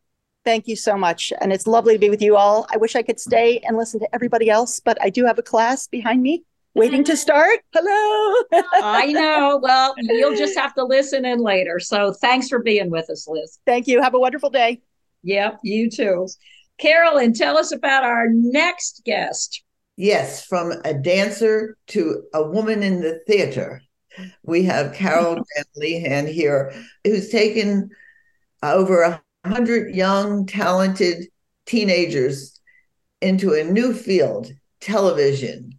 Thank 0.44 0.66
you 0.66 0.76
so 0.76 0.96
much. 0.96 1.32
And 1.40 1.52
it's 1.52 1.66
lovely 1.66 1.94
to 1.94 1.98
be 1.98 2.08
with 2.08 2.22
you 2.22 2.36
all. 2.36 2.66
I 2.70 2.78
wish 2.78 2.96
I 2.96 3.02
could 3.02 3.20
stay 3.20 3.58
and 3.58 3.76
listen 3.76 4.00
to 4.00 4.08
everybody 4.14 4.48
else, 4.48 4.80
but 4.80 4.96
I 5.02 5.10
do 5.10 5.26
have 5.26 5.38
a 5.38 5.42
class 5.42 5.86
behind 5.86 6.22
me 6.22 6.44
waiting 6.74 7.04
to 7.04 7.16
start. 7.16 7.60
Hello. 7.74 8.62
I 8.72 9.12
know. 9.12 9.60
Well, 9.62 9.94
you'll 9.98 10.36
just 10.36 10.58
have 10.58 10.74
to 10.74 10.84
listen 10.84 11.26
in 11.26 11.40
later. 11.40 11.78
So 11.78 12.12
thanks 12.12 12.48
for 12.48 12.60
being 12.60 12.90
with 12.90 13.10
us, 13.10 13.28
Liz. 13.28 13.58
Thank 13.66 13.86
you. 13.86 14.00
Have 14.00 14.14
a 14.14 14.18
wonderful 14.18 14.50
day. 14.50 14.80
Yep, 15.22 15.60
you 15.62 15.90
too. 15.90 16.28
Carolyn, 16.78 17.32
tell 17.34 17.58
us 17.58 17.72
about 17.72 18.04
our 18.04 18.28
next 18.30 19.02
guest. 19.04 19.62
Yes, 19.96 20.44
from 20.46 20.72
a 20.84 20.94
dancer 20.94 21.76
to 21.88 22.22
a 22.32 22.42
woman 22.42 22.82
in 22.82 23.00
the 23.00 23.20
theater. 23.26 23.82
We 24.42 24.64
have 24.64 24.94
Carol 24.94 25.44
Lehan 25.80 26.26
here, 26.26 26.72
who's 27.04 27.28
taken 27.28 27.90
uh, 28.62 28.72
over 28.74 29.02
a 29.02 29.22
hundred 29.44 29.94
young, 29.94 30.46
talented 30.46 31.26
teenagers 31.66 32.58
into 33.20 33.52
a 33.52 33.64
new 33.64 33.92
field, 33.92 34.50
television. 34.80 35.78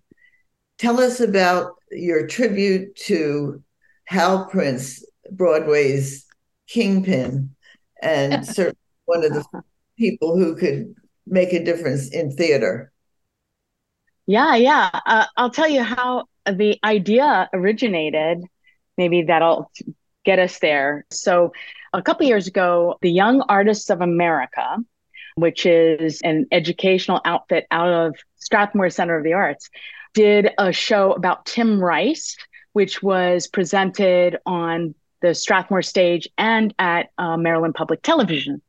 Tell 0.77 0.99
us 0.99 1.19
about 1.19 1.73
your 1.91 2.27
tribute 2.27 2.95
to 3.07 3.63
Hal 4.05 4.45
Prince, 4.45 5.03
Broadway's 5.31 6.25
kingpin, 6.67 7.55
and 8.01 8.45
certainly 8.45 8.77
one 9.11 9.25
of 9.25 9.33
the 9.33 9.43
people 9.97 10.37
who 10.37 10.55
could 10.55 10.95
make 11.27 11.51
a 11.51 11.63
difference 11.63 12.09
in 12.09 12.31
theater. 12.31 12.91
Yeah, 14.25 14.55
yeah. 14.55 14.89
Uh, 15.05 15.25
I'll 15.35 15.49
tell 15.49 15.67
you 15.67 15.83
how 15.83 16.25
the 16.45 16.79
idea 16.83 17.49
originated. 17.53 18.43
Maybe 18.97 19.23
that'll 19.23 19.69
get 20.23 20.39
us 20.39 20.59
there. 20.59 21.05
So, 21.11 21.51
a 21.93 22.01
couple 22.01 22.25
years 22.25 22.47
ago, 22.47 22.97
the 23.01 23.11
Young 23.11 23.41
Artists 23.49 23.89
of 23.89 23.99
America, 23.99 24.77
which 25.35 25.65
is 25.65 26.21
an 26.21 26.47
educational 26.53 27.19
outfit 27.25 27.65
out 27.69 27.89
of 27.89 28.15
Strathmore 28.37 28.89
Center 28.89 29.17
of 29.17 29.25
the 29.25 29.33
Arts, 29.33 29.69
did 30.13 30.51
a 30.57 30.71
show 30.71 31.11
about 31.11 31.45
Tim 31.45 31.81
Rice, 31.81 32.37
which 32.71 33.03
was 33.03 33.47
presented 33.47 34.37
on 34.45 34.95
the 35.21 35.35
Strathmore 35.35 35.81
stage 35.81 36.29
and 36.37 36.73
at 36.79 37.09
uh, 37.17 37.35
Maryland 37.35 37.75
Public 37.75 38.01
Television. 38.01 38.61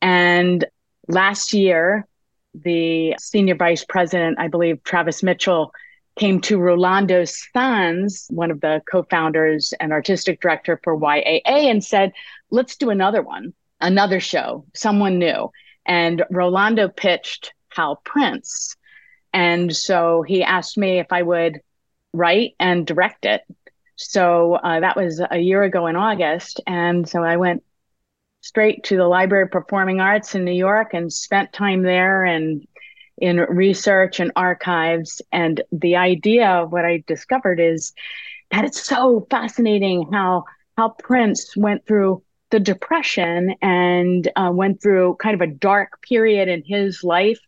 And 0.00 0.64
last 1.08 1.52
year, 1.52 2.06
the 2.54 3.14
senior 3.18 3.54
vice 3.54 3.84
president, 3.84 4.38
I 4.38 4.48
believe, 4.48 4.82
Travis 4.82 5.22
Mitchell, 5.22 5.72
came 6.18 6.40
to 6.42 6.58
Rolando 6.58 7.24
Sanz, 7.24 8.26
one 8.30 8.50
of 8.50 8.60
the 8.60 8.82
co 8.90 9.04
founders 9.04 9.72
and 9.78 9.92
artistic 9.92 10.40
director 10.40 10.80
for 10.82 10.98
YAA, 10.98 11.42
and 11.44 11.84
said, 11.84 12.12
let's 12.50 12.76
do 12.76 12.90
another 12.90 13.22
one, 13.22 13.54
another 13.80 14.20
show, 14.20 14.66
someone 14.74 15.18
new. 15.18 15.50
And 15.86 16.24
Rolando 16.30 16.88
pitched 16.88 17.52
Hal 17.70 18.00
Prince. 18.04 18.76
And 19.32 19.74
so 19.74 20.22
he 20.22 20.42
asked 20.42 20.76
me 20.76 20.98
if 20.98 21.12
I 21.12 21.22
would 21.22 21.60
write 22.12 22.54
and 22.58 22.86
direct 22.86 23.24
it. 23.24 23.42
So 23.96 24.54
uh, 24.54 24.80
that 24.80 24.96
was 24.96 25.20
a 25.30 25.38
year 25.38 25.62
ago 25.62 25.86
in 25.86 25.96
August. 25.96 26.60
And 26.66 27.08
so 27.08 27.22
I 27.22 27.36
went 27.36 27.62
straight 28.48 28.82
to 28.82 28.96
the 28.96 29.06
Library 29.06 29.44
of 29.44 29.50
Performing 29.50 30.00
Arts 30.00 30.34
in 30.34 30.42
New 30.42 30.52
York 30.52 30.94
and 30.94 31.12
spent 31.12 31.52
time 31.52 31.82
there 31.82 32.24
and 32.24 32.66
in 33.18 33.36
research 33.36 34.20
and 34.20 34.32
archives. 34.36 35.20
And 35.32 35.60
the 35.70 35.96
idea 35.96 36.48
of 36.48 36.72
what 36.72 36.86
I 36.86 37.04
discovered 37.06 37.60
is 37.60 37.92
that 38.50 38.64
it's 38.64 38.82
so 38.82 39.26
fascinating 39.30 40.08
how 40.10 40.44
how 40.78 40.90
Prince 40.90 41.56
went 41.56 41.86
through 41.86 42.22
the 42.50 42.60
depression 42.60 43.54
and 43.60 44.30
uh, 44.34 44.50
went 44.50 44.80
through 44.80 45.16
kind 45.20 45.34
of 45.34 45.42
a 45.42 45.52
dark 45.52 46.00
period 46.00 46.48
in 46.48 46.62
his 46.64 47.04
life. 47.04 47.40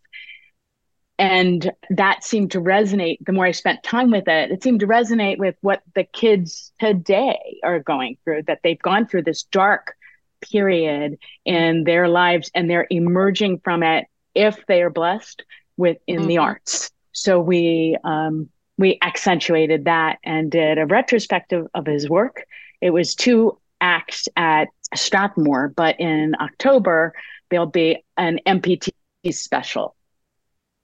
And 1.18 1.70
that 1.90 2.24
seemed 2.24 2.50
to 2.50 2.60
resonate 2.60 3.18
the 3.24 3.32
more 3.32 3.46
I 3.46 3.52
spent 3.52 3.82
time 3.82 4.10
with 4.10 4.28
it. 4.28 4.50
It 4.50 4.62
seemed 4.62 4.80
to 4.80 4.86
resonate 4.86 5.38
with 5.38 5.54
what 5.62 5.82
the 5.94 6.04
kids 6.04 6.72
today 6.78 7.58
are 7.62 7.78
going 7.78 8.18
through, 8.22 8.42
that 8.48 8.58
they've 8.62 8.82
gone 8.82 9.06
through 9.06 9.22
this 9.22 9.44
dark 9.44 9.94
period 10.40 11.18
in 11.44 11.84
their 11.84 12.08
lives 12.08 12.50
and 12.54 12.68
they're 12.68 12.86
emerging 12.90 13.60
from 13.62 13.82
it 13.82 14.06
if 14.34 14.64
they 14.66 14.82
are 14.82 14.90
blessed 14.90 15.44
with 15.76 15.98
in 16.06 16.20
mm-hmm. 16.20 16.28
the 16.28 16.38
arts. 16.38 16.90
So 17.12 17.40
we 17.40 17.96
um, 18.04 18.48
we 18.78 18.98
accentuated 19.02 19.84
that 19.84 20.18
and 20.24 20.50
did 20.50 20.78
a 20.78 20.86
retrospective 20.86 21.66
of 21.74 21.86
his 21.86 22.08
work. 22.08 22.44
It 22.80 22.90
was 22.90 23.14
two 23.14 23.58
acts 23.80 24.28
at 24.36 24.68
Strathmore, 24.94 25.68
but 25.68 26.00
in 26.00 26.34
October 26.40 27.14
there'll 27.50 27.66
be 27.66 28.02
an 28.16 28.40
MPT 28.46 28.90
special, 29.32 29.96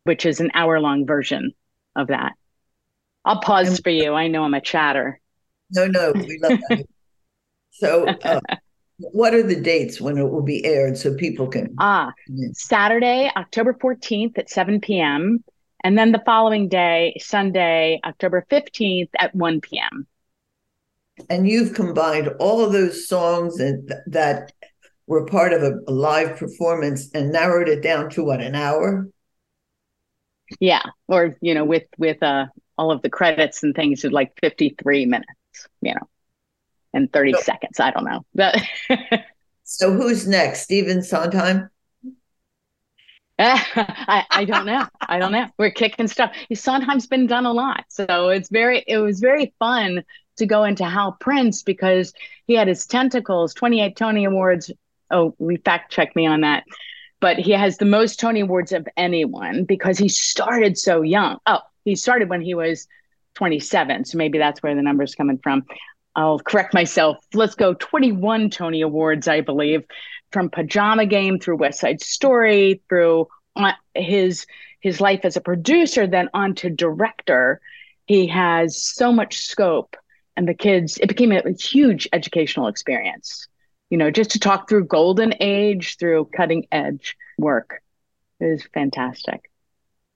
which 0.05 0.27
is 0.27 0.41
an 0.41 0.51
hour 0.55 0.81
long 0.81 1.07
version 1.07 1.53
of 1.95 2.09
that. 2.09 2.33
I'll 3.25 3.41
pause 3.41 3.81
for 3.81 3.91
you. 3.91 4.15
I 4.15 4.29
know 4.29 4.45
I'm 4.45 4.55
a 4.55 4.61
chatter. 4.61 5.21
No, 5.71 5.87
no, 5.87 6.13
we 6.15 6.39
love 6.41 6.59
that. 6.69 6.87
so, 7.73 8.07
uh, 8.07 8.41
what 8.99 9.35
are 9.35 9.43
the 9.43 9.61
dates 9.61 10.01
when 10.01 10.17
it 10.17 10.23
will 10.23 10.43
be 10.43 10.65
aired 10.65 10.97
so 10.97 11.15
people 11.15 11.49
can? 11.49 11.75
Ah, 11.79 12.13
Saturday, 12.53 13.31
October 13.37 13.75
14th 13.75 14.39
at 14.39 14.51
7 14.51 14.81
p.m. 14.81 15.45
And 15.85 15.99
then 15.99 16.13
the 16.13 16.23
following 16.25 16.69
day, 16.69 17.17
Sunday, 17.21 18.01
October 18.05 18.47
15th 18.51 19.11
at 19.19 19.35
1 19.35 19.61
p.m. 19.61 20.07
And 21.29 21.49
you've 21.49 21.75
combined 21.75 22.29
all 22.41 22.65
of 22.65 22.73
those 22.73 23.09
songs 23.09 23.61
and 23.61 23.89
th- 23.89 24.01
that 24.07 24.53
were 25.07 25.27
part 25.27 25.53
of 25.53 25.63
a, 25.63 25.79
a 25.87 25.93
live 25.93 26.37
performance 26.37 27.11
and 27.15 27.33
narrowed 27.33 27.69
it 27.69 27.83
down 27.83 28.11
to 28.11 28.25
what, 28.25 28.41
an 28.41 28.55
hour? 28.55 29.09
Yeah. 30.59 30.83
Or, 31.09 31.37
you 31.41 31.55
know, 31.55 31.65
with, 31.65 31.85
with, 31.99 32.23
uh, 32.23 32.47
all 32.79 32.91
of 32.91 33.01
the 33.03 33.09
credits 33.09 33.63
and 33.63 33.75
things, 33.75 34.05
it's 34.05 34.13
like 34.13 34.33
53 34.43 35.07
minutes, 35.07 35.31
you 35.81 35.95
know 35.95 36.09
in 36.97 37.09
30 37.09 37.33
so, 37.35 37.41
seconds. 37.41 37.81
I 37.81 37.91
don't 37.91 38.05
know. 38.05 38.53
so 39.65 39.93
who's 39.93 40.27
next? 40.27 40.63
Stephen 40.63 41.03
Sondheim? 41.03 41.71
I, 43.39 44.25
I 44.31 44.45
don't 44.47 44.65
know. 44.65 44.87
I 45.01 45.19
don't 45.19 45.33
know. 45.33 45.47
We're 45.59 45.71
kicking 45.71 46.09
stuff. 46.09 46.35
Sondheim's 46.55 47.07
been 47.07 47.27
done 47.27 47.45
a 47.45 47.53
lot. 47.53 47.85
So 47.89 48.31
it's 48.31 48.49
very 48.49 48.83
it 48.87 48.97
was 48.97 49.21
very 49.21 49.55
fun 49.59 50.05
to 50.39 50.47
go 50.47 50.65
into 50.65 50.85
Hal 50.85 51.17
Prince 51.21 51.63
because 51.63 52.15
he 52.47 52.55
had 52.55 52.69
his 52.69 52.87
tentacles, 52.87 53.53
28 53.55 53.95
Tony 53.95 54.25
Awards. 54.25 54.71
Oh, 55.11 55.35
we 55.39 55.59
fact 55.59 55.93
check 55.93 56.17
me 56.17 56.27
on 56.27 56.41
that. 56.41 56.65
But 57.21 57.39
he 57.39 57.53
has 57.53 57.77
the 57.77 57.85
most 57.85 58.19
Tony 58.21 58.41
Awards 58.41 58.73
of 58.73 58.89
anyone 58.97 59.65
because 59.65 59.99
he 59.99 60.09
started 60.09 60.79
so 60.79 61.03
young. 61.03 61.39
Oh, 61.47 61.61
he 61.85 61.95
started 61.95 62.31
when 62.31 62.41
he 62.41 62.55
was 62.55 62.87
27. 63.35 64.07
So 64.07 64.19
maybe 64.19 64.39
that's 64.39 64.63
where 64.63 64.75
the 64.75 64.83
number's 64.83 65.15
coming 65.15 65.39
from. 65.39 65.65
I'll 66.17 66.39
correct 66.39 66.73
myself. 66.73 67.19
Let's 67.35 67.55
go 67.55 67.75
21 67.75 68.49
Tony 68.49 68.81
Awards, 68.81 69.29
I 69.29 69.43
believe, 69.43 69.85
from 70.33 70.49
Pajama 70.49 71.05
Game 71.05 71.39
through 71.39 71.59
West 71.59 71.79
Side 71.79 72.01
Story 72.01 72.81
through 72.89 73.29
uh, 73.55 73.73
his 73.95 74.47
his 74.81 75.01
life 75.01 75.21
as 75.25 75.37
a 75.37 75.41
producer, 75.41 76.07
then 76.07 76.31
on 76.33 76.55
to 76.57 76.71
director. 76.71 77.61
He 78.07 78.29
has 78.29 78.81
so 78.81 79.13
much 79.13 79.39
scope, 79.39 79.95
and 80.37 80.49
the 80.49 80.55
kids. 80.55 80.97
It 80.99 81.09
became 81.09 81.33
a, 81.33 81.41
a 81.41 81.53
huge 81.53 82.09
educational 82.13 82.69
experience. 82.69 83.47
You 83.91 83.99
know, 83.99 84.11
just 84.11 84.31
to 84.31 84.41
talk 84.41 84.69
through 84.69 84.87
golden 84.87 85.35
age, 85.41 85.99
through 85.99 86.31
cutting 86.35 86.67
edge 86.73 87.15
work, 87.37 87.83
is 88.41 88.67
fantastic. 88.73 89.51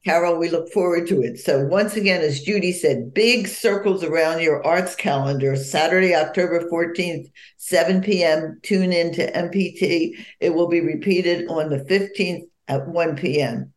Carol, 0.04 0.38
we 0.38 0.48
look 0.48 0.72
forward 0.72 1.06
to 1.08 1.20
it. 1.20 1.38
So, 1.38 1.66
once 1.66 1.94
again, 1.94 2.22
as 2.22 2.40
Judy 2.40 2.72
said, 2.72 3.12
big 3.12 3.46
circles 3.46 4.02
around 4.02 4.40
your 4.40 4.64
arts 4.66 4.94
calendar. 4.94 5.56
Saturday, 5.56 6.14
October 6.14 6.68
14th, 6.70 7.30
7 7.58 8.00
p.m. 8.00 8.58
Tune 8.62 8.92
in 8.92 9.12
to 9.14 9.30
MPT. 9.30 10.12
It 10.40 10.54
will 10.54 10.68
be 10.68 10.80
repeated 10.80 11.48
on 11.48 11.68
the 11.68 11.84
15th 11.84 12.44
at 12.66 12.88
1 12.88 13.16
p.m. 13.16 13.74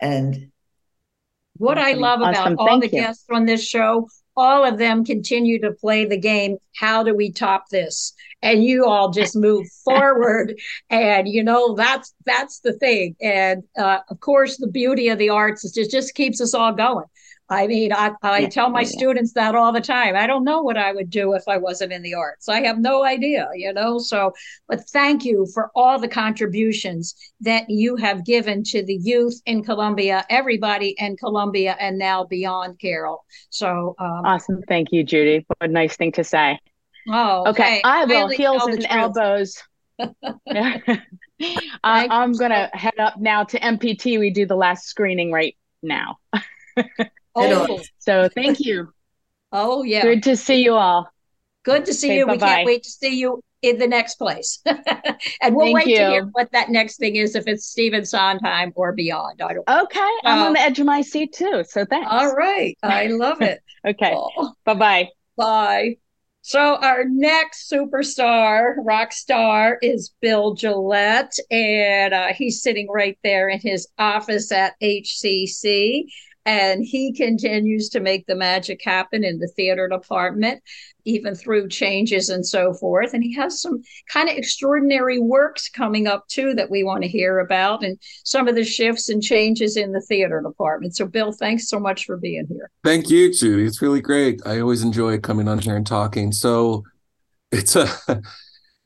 And 0.00 0.50
what 1.58 1.76
I 1.76 1.92
love 1.92 2.20
awesome. 2.22 2.54
about 2.54 2.58
all 2.58 2.66
Thank 2.80 2.90
the 2.90 2.96
you. 2.96 3.02
guests 3.02 3.26
on 3.30 3.44
this 3.44 3.66
show 3.66 4.08
all 4.38 4.64
of 4.64 4.78
them 4.78 5.04
continue 5.04 5.60
to 5.60 5.72
play 5.72 6.04
the 6.04 6.16
game. 6.16 6.58
How 6.76 7.02
do 7.02 7.12
we 7.12 7.32
top 7.32 7.64
this? 7.70 8.14
And 8.40 8.62
you 8.62 8.86
all 8.86 9.10
just 9.10 9.34
move 9.34 9.66
forward. 9.84 10.54
And 10.88 11.28
you 11.28 11.42
know 11.42 11.74
that's 11.74 12.14
that's 12.24 12.60
the 12.60 12.72
thing. 12.74 13.16
And 13.20 13.64
uh, 13.76 13.98
of 14.08 14.20
course, 14.20 14.56
the 14.56 14.68
beauty 14.68 15.08
of 15.08 15.18
the 15.18 15.30
arts 15.30 15.64
is 15.64 15.72
just 15.72 15.90
just 15.90 16.14
keeps 16.14 16.40
us 16.40 16.54
all 16.54 16.72
going. 16.72 17.06
I 17.50 17.66
mean, 17.66 17.92
I, 17.92 18.12
I 18.22 18.40
yeah, 18.40 18.48
tell 18.48 18.68
my 18.68 18.82
yeah. 18.82 18.88
students 18.88 19.32
that 19.32 19.54
all 19.54 19.72
the 19.72 19.80
time. 19.80 20.16
I 20.16 20.26
don't 20.26 20.44
know 20.44 20.62
what 20.62 20.76
I 20.76 20.92
would 20.92 21.08
do 21.08 21.32
if 21.32 21.44
I 21.48 21.56
wasn't 21.56 21.92
in 21.92 22.02
the 22.02 22.14
arts. 22.14 22.48
I 22.48 22.60
have 22.62 22.78
no 22.78 23.04
idea, 23.04 23.48
you 23.54 23.72
know. 23.72 23.98
So, 23.98 24.32
but 24.68 24.88
thank 24.90 25.24
you 25.24 25.46
for 25.54 25.70
all 25.74 25.98
the 25.98 26.08
contributions 26.08 27.14
that 27.40 27.64
you 27.70 27.96
have 27.96 28.24
given 28.24 28.62
to 28.64 28.84
the 28.84 28.96
youth 28.96 29.40
in 29.46 29.64
Columbia, 29.64 30.26
everybody 30.28 30.94
in 30.98 31.16
Columbia, 31.16 31.76
and 31.80 31.98
now 31.98 32.24
beyond, 32.24 32.78
Carol. 32.78 33.24
So 33.50 33.94
um, 33.98 34.26
awesome. 34.26 34.62
Thank 34.68 34.92
you, 34.92 35.02
Judy. 35.02 35.44
What 35.46 35.70
a 35.70 35.72
nice 35.72 35.96
thing 35.96 36.12
to 36.12 36.24
say. 36.24 36.58
Oh, 37.08 37.48
okay. 37.48 37.78
okay. 37.78 37.82
I 37.84 38.04
will 38.04 38.28
heels 38.28 38.66
and 38.66 38.86
elbows. 38.90 39.62
uh, 39.98 40.78
I'm 41.82 42.32
going 42.32 42.50
to 42.50 42.70
head 42.74 42.98
up 42.98 43.18
now 43.18 43.44
to 43.44 43.58
MPT. 43.58 44.18
We 44.18 44.30
do 44.30 44.46
the 44.46 44.56
last 44.56 44.86
screening 44.86 45.32
right 45.32 45.56
now. 45.82 46.18
Oh, 47.40 47.80
so 47.98 48.28
thank 48.34 48.60
you. 48.60 48.92
Oh, 49.52 49.82
yeah. 49.82 50.02
Good 50.02 50.22
to 50.24 50.36
see 50.36 50.62
you 50.62 50.74
all. 50.74 51.08
Good 51.64 51.86
to 51.86 51.94
see 51.94 52.08
okay, 52.08 52.18
you. 52.18 52.26
Bye-bye. 52.26 52.34
We 52.34 52.38
can't 52.40 52.66
wait 52.66 52.82
to 52.84 52.90
see 52.90 53.18
you 53.18 53.42
in 53.62 53.78
the 53.78 53.86
next 53.86 54.16
place. 54.16 54.60
and 54.66 55.54
we'll 55.54 55.66
Thank 55.66 55.74
wait 55.74 55.86
you. 55.88 55.98
to 55.98 56.10
hear 56.10 56.24
what 56.32 56.52
that 56.52 56.70
next 56.70 56.98
thing 56.98 57.16
is, 57.16 57.34
if 57.34 57.46
it's 57.46 57.66
Stephen 57.66 58.04
Sondheim 58.04 58.72
or 58.76 58.92
beyond. 58.92 59.42
I 59.42 59.54
don't 59.54 59.68
Okay. 59.68 60.16
I'm 60.24 60.46
on 60.46 60.52
the 60.52 60.60
edge 60.60 60.78
of 60.78 60.86
my 60.86 61.00
seat 61.00 61.32
too. 61.32 61.64
So 61.68 61.84
thanks. 61.84 62.08
All 62.10 62.34
right. 62.34 62.76
I 62.82 63.06
love 63.06 63.42
it. 63.42 63.60
okay. 63.86 64.12
Oh. 64.14 64.52
Bye-bye. 64.64 65.08
Bye. 65.36 65.96
So 66.42 66.76
our 66.76 67.04
next 67.04 67.70
superstar, 67.70 68.76
rock 68.78 69.12
star, 69.12 69.76
is 69.82 70.14
Bill 70.22 70.54
Gillette, 70.54 71.36
and 71.50 72.14
uh, 72.14 72.28
he's 72.32 72.62
sitting 72.62 72.88
right 72.88 73.18
there 73.22 73.50
in 73.50 73.60
his 73.60 73.86
office 73.98 74.50
at 74.50 74.72
HCC 74.80 76.04
and 76.48 76.82
he 76.82 77.12
continues 77.12 77.90
to 77.90 78.00
make 78.00 78.24
the 78.24 78.34
magic 78.34 78.80
happen 78.82 79.22
in 79.22 79.38
the 79.38 79.48
theater 79.48 79.86
department 79.86 80.62
even 81.04 81.34
through 81.34 81.68
changes 81.68 82.30
and 82.30 82.46
so 82.46 82.72
forth. 82.72 83.12
And 83.12 83.22
he 83.22 83.34
has 83.34 83.60
some 83.60 83.82
kind 84.10 84.30
of 84.30 84.36
extraordinary 84.36 85.18
works 85.18 85.68
coming 85.68 86.06
up 86.06 86.26
too 86.28 86.54
that 86.54 86.70
we 86.70 86.84
want 86.84 87.02
to 87.02 87.08
hear 87.08 87.40
about 87.40 87.84
and 87.84 87.98
some 88.24 88.48
of 88.48 88.54
the 88.54 88.64
shifts 88.64 89.10
and 89.10 89.22
changes 89.22 89.76
in 89.76 89.92
the 89.92 90.00
theater 90.00 90.42
department. 90.42 90.96
So 90.96 91.06
bill 91.06 91.32
thanks 91.32 91.68
so 91.68 91.78
much 91.78 92.06
for 92.06 92.16
being 92.16 92.46
here. 92.48 92.70
Thank 92.82 93.10
you 93.10 93.30
judy. 93.30 93.64
It's 93.64 93.82
really 93.82 94.00
great. 94.00 94.40
I 94.46 94.60
always 94.60 94.82
enjoy 94.82 95.18
coming 95.18 95.48
on 95.48 95.58
here 95.58 95.76
and 95.76 95.86
talking. 95.86 96.32
So 96.32 96.82
it's 97.52 97.76
a 97.76 97.88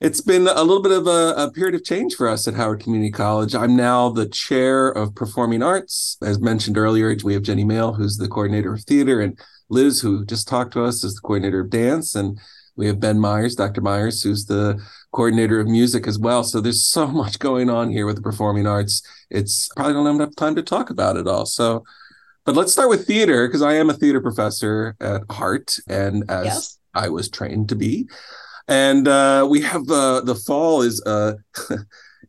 it's 0.03 0.21
been 0.21 0.49
a 0.49 0.63
little 0.63 0.83
bit 0.83 0.91
of 0.91 1.07
a, 1.07 1.35
a, 1.37 1.51
period 1.53 1.77
of 1.77 1.85
change 1.85 2.17
for 2.17 2.29
us 2.29 2.49
at 2.49 2.55
Howard 2.55 2.81
Community 2.81 3.13
College. 3.13 3.55
I'm 3.55 3.77
now 3.77 4.09
the 4.09 4.27
chair 4.27 4.89
of 4.89 5.15
performing 5.15 5.63
arts. 5.63 6.17
As 6.21 6.41
mentioned 6.41 6.77
earlier, 6.77 7.17
we 7.23 7.35
have 7.35 7.45
Jenny 7.45 7.63
Mail, 7.63 7.93
who's 7.93 8.17
the 8.17 8.27
coordinator 8.27 8.75
of 8.75 8.83
theater, 8.83 9.21
and 9.21 9.39
Liz, 9.71 10.01
who 10.01 10.25
just 10.25 10.49
talked 10.49 10.73
to 10.73 10.83
us, 10.83 11.05
is 11.05 11.15
the 11.15 11.21
coordinator 11.21 11.61
of 11.61 11.71
dance. 11.71 12.17
And 12.17 12.41
we 12.75 12.89
have 12.89 12.99
Ben 12.99 13.21
Myers, 13.21 13.55
Dr. 13.55 13.81
Myers, 13.81 14.23
who's 14.23 14.47
the 14.47 14.83
coordinator 15.13 15.61
of 15.61 15.69
music 15.69 16.09
as 16.09 16.19
well. 16.19 16.43
So 16.43 16.61
there's 16.61 16.83
so 16.83 17.07
much 17.23 17.39
going 17.39 17.71
on 17.71 17.91
here 17.91 18.05
with 18.05 18.17
the 18.17 18.23
performing 18.23 18.67
arts. 18.67 19.03
It's 19.31 19.69
probably 19.77 19.93
don't 19.93 20.07
have 20.07 20.17
enough 20.17 20.37
time 20.37 20.57
to 20.57 20.63
talk 20.63 20.91
about 20.91 21.17
it 21.17 21.29
all. 21.29 21.47
So, 21.47 21.85
but 22.45 22.57
let's 22.57 22.73
start 22.73 22.89
with 22.89 23.07
theater 23.07 23.47
because 23.47 23.63
I 23.63 23.75
am 23.75 23.89
a 23.89 23.95
theater 23.95 24.21
professor 24.21 24.97
at 25.01 25.23
heart, 25.31 25.79
and 25.87 26.29
as 26.29 26.45
yes. 26.45 26.79
I 26.93 27.09
was 27.09 27.31
trained 27.31 27.69
to 27.69 27.77
be. 27.77 28.09
And 28.69 29.09
uh, 29.09 29.47
we 29.49 29.61
have 29.63 29.89
uh, 29.91 30.21
the 30.21 30.35
fall 30.35 30.83
is 30.83 31.03
uh, 31.05 31.35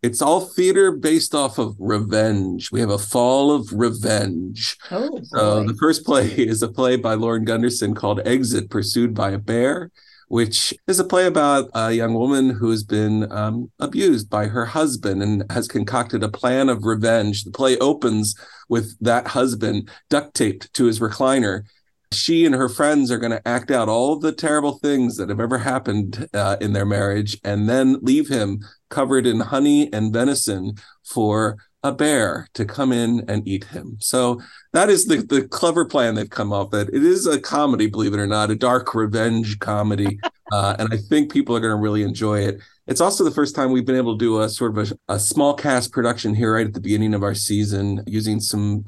it's 0.02 0.22
all 0.22 0.42
theater 0.42 0.92
based 0.92 1.36
off 1.36 1.58
of 1.58 1.76
revenge. 1.80 2.72
We 2.72 2.80
have 2.80 2.90
a 2.90 2.98
fall 2.98 3.52
of 3.52 3.72
revenge. 3.72 4.78
Oh, 4.92 5.20
so 5.24 5.64
the 5.64 5.76
first 5.76 6.06
play 6.06 6.28
is 6.38 6.62
a 6.62 6.70
play 6.70 6.96
by 6.96 7.14
Lauren 7.14 7.46
Gunderson 7.46 7.96
called 7.96 8.22
Exit 8.26 8.70
Pursued 8.70 9.14
by 9.14 9.32
a 9.32 9.38
Bear 9.38 9.92
which 10.34 10.74
is 10.88 11.00
a 11.00 11.04
play 11.04 11.28
about 11.28 11.70
a 11.76 11.92
young 11.92 12.16
woman 12.16 12.50
who 12.50 12.72
has 12.72 12.84
been 12.84 13.32
um, 13.32 13.70
abused 13.80 14.32
by 14.32 14.48
her 14.48 14.66
husband 14.66 15.22
and 15.22 15.44
has 15.52 15.68
concocted 15.68 16.24
a 16.24 16.28
plan 16.28 16.70
of 16.70 16.86
revenge. 16.86 17.44
The 17.44 17.52
play 17.52 17.78
opens 17.78 18.34
with 18.68 18.98
that 19.00 19.28
husband 19.28 19.92
duct 20.10 20.34
taped 20.34 20.74
to 20.74 20.86
his 20.86 21.00
recliner. 21.00 21.66
She 22.14 22.46
and 22.46 22.56
her 22.56 22.70
friends 22.70 23.12
are 23.12 23.18
going 23.18 23.32
to 23.32 23.48
act 23.48 23.72
out 23.72 23.90
all 23.90 24.18
the 24.18 24.32
terrible 24.32 24.80
things 24.80 25.18
that 25.18 25.30
have 25.30 25.40
ever 25.40 25.58
happened 25.58 26.28
uh, 26.34 26.58
in 26.62 26.74
their 26.74 26.86
marriage 26.86 27.40
and 27.44 27.68
then 27.68 28.00
leave 28.02 28.30
him 28.30 28.60
covered 28.90 29.26
in 29.26 29.40
honey 29.40 29.92
and 29.92 30.14
venison 30.14 30.76
for 31.04 31.58
a 31.84 31.92
bear 31.92 32.48
to 32.54 32.64
come 32.64 32.94
in 32.94 33.26
and 33.28 33.48
eat 33.48 33.66
him. 33.66 33.98
So 34.00 34.42
that 34.72 34.90
is 34.90 35.06
the, 35.06 35.18
the 35.18 35.48
clever 35.48 35.86
plan 35.86 36.16
they've 36.16 36.30
come 36.30 36.54
up 36.54 36.72
with. 36.72 36.90
It 36.90 37.04
is 37.04 37.28
a 37.28 37.40
comedy, 37.40 37.88
believe 37.88 38.14
it 38.14 38.20
or 38.20 38.28
not, 38.28 38.52
a 38.52 38.56
dark 38.56 38.96
revenge 38.96 39.60
comedy. 39.60 40.20
Uh, 40.52 40.76
and 40.78 40.94
I 40.94 40.98
think 40.98 41.32
people 41.32 41.56
are 41.56 41.60
going 41.60 41.72
to 41.72 41.82
really 41.82 42.04
enjoy 42.04 42.42
it. 42.42 42.60
It's 42.86 43.02
also 43.02 43.24
the 43.24 43.32
first 43.32 43.56
time 43.56 43.72
we've 43.72 43.88
been 43.88 43.96
able 43.96 44.16
to 44.16 44.24
do 44.24 44.42
a 44.42 44.50
sort 44.50 44.78
of 44.78 44.92
a, 45.10 45.14
a 45.14 45.20
small 45.20 45.56
cast 45.56 45.92
production 45.92 46.36
here 46.36 46.54
right 46.54 46.68
at 46.68 46.76
the 46.76 46.82
beginning 46.82 47.16
of 47.16 47.24
our 47.24 47.34
season 47.34 48.04
using 48.06 48.40
some 48.40 48.86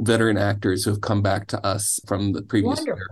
veteran 0.00 0.38
actors 0.38 0.84
who 0.84 0.90
have 0.90 1.00
come 1.00 1.22
back 1.22 1.46
to 1.48 1.66
us 1.66 2.00
from 2.06 2.32
the 2.32 2.42
previous 2.42 2.78
Wonderful. 2.78 2.98
year. 2.98 3.06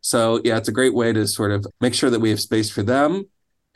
So 0.00 0.40
yeah, 0.44 0.56
it's 0.56 0.68
a 0.68 0.72
great 0.72 0.94
way 0.94 1.12
to 1.12 1.26
sort 1.26 1.50
of 1.50 1.66
make 1.80 1.94
sure 1.94 2.10
that 2.10 2.20
we 2.20 2.30
have 2.30 2.40
space 2.40 2.70
for 2.70 2.82
them. 2.82 3.24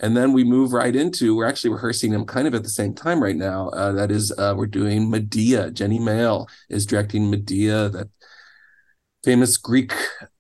And 0.00 0.16
then 0.16 0.32
we 0.32 0.42
move 0.42 0.72
right 0.72 0.94
into 0.94 1.36
we're 1.36 1.46
actually 1.46 1.70
rehearsing 1.70 2.10
them 2.10 2.24
kind 2.24 2.48
of 2.48 2.54
at 2.54 2.64
the 2.64 2.68
same 2.68 2.94
time 2.94 3.22
right 3.22 3.36
now. 3.36 3.68
Uh, 3.68 3.92
that 3.92 4.10
is 4.10 4.32
uh, 4.36 4.54
we're 4.56 4.66
doing 4.66 5.08
medea. 5.08 5.70
Jenny 5.70 5.98
mayle 6.00 6.48
is 6.68 6.86
directing 6.86 7.30
medea 7.30 7.88
that 7.90 8.08
famous 9.22 9.56
greek 9.56 9.92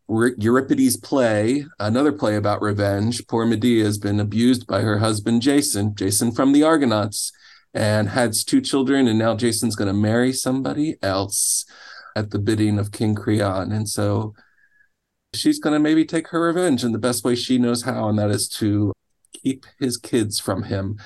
euripides 0.08 0.96
play 0.96 1.64
another 1.78 2.12
play 2.12 2.36
about 2.36 2.60
revenge. 2.60 3.26
Poor 3.26 3.46
medea 3.46 3.84
has 3.84 3.96
been 3.96 4.20
abused 4.20 4.66
by 4.66 4.82
her 4.82 4.98
husband 4.98 5.40
jason 5.40 5.94
jason 5.94 6.30
from 6.30 6.52
the 6.52 6.62
argonauts 6.62 7.32
and 7.72 8.10
has 8.10 8.44
two 8.44 8.60
children 8.60 9.08
and 9.08 9.18
now 9.18 9.34
jason's 9.34 9.74
going 9.76 9.88
to 9.88 9.94
marry 9.94 10.32
somebody 10.32 10.96
else 11.02 11.64
at 12.16 12.30
the 12.30 12.38
bidding 12.38 12.78
of 12.78 12.92
king 12.92 13.14
creon 13.14 13.72
and 13.72 13.88
so 13.88 14.34
she's 15.34 15.58
going 15.58 15.74
to 15.74 15.80
maybe 15.80 16.04
take 16.04 16.28
her 16.28 16.40
revenge 16.40 16.84
in 16.84 16.92
the 16.92 16.98
best 16.98 17.24
way 17.24 17.34
she 17.34 17.58
knows 17.58 17.82
how 17.82 18.08
and 18.08 18.18
that 18.18 18.30
is 18.30 18.48
to 18.48 18.92
keep 19.44 19.66
his 19.78 19.96
kids 19.96 20.40
from 20.40 20.64
him. 20.64 20.98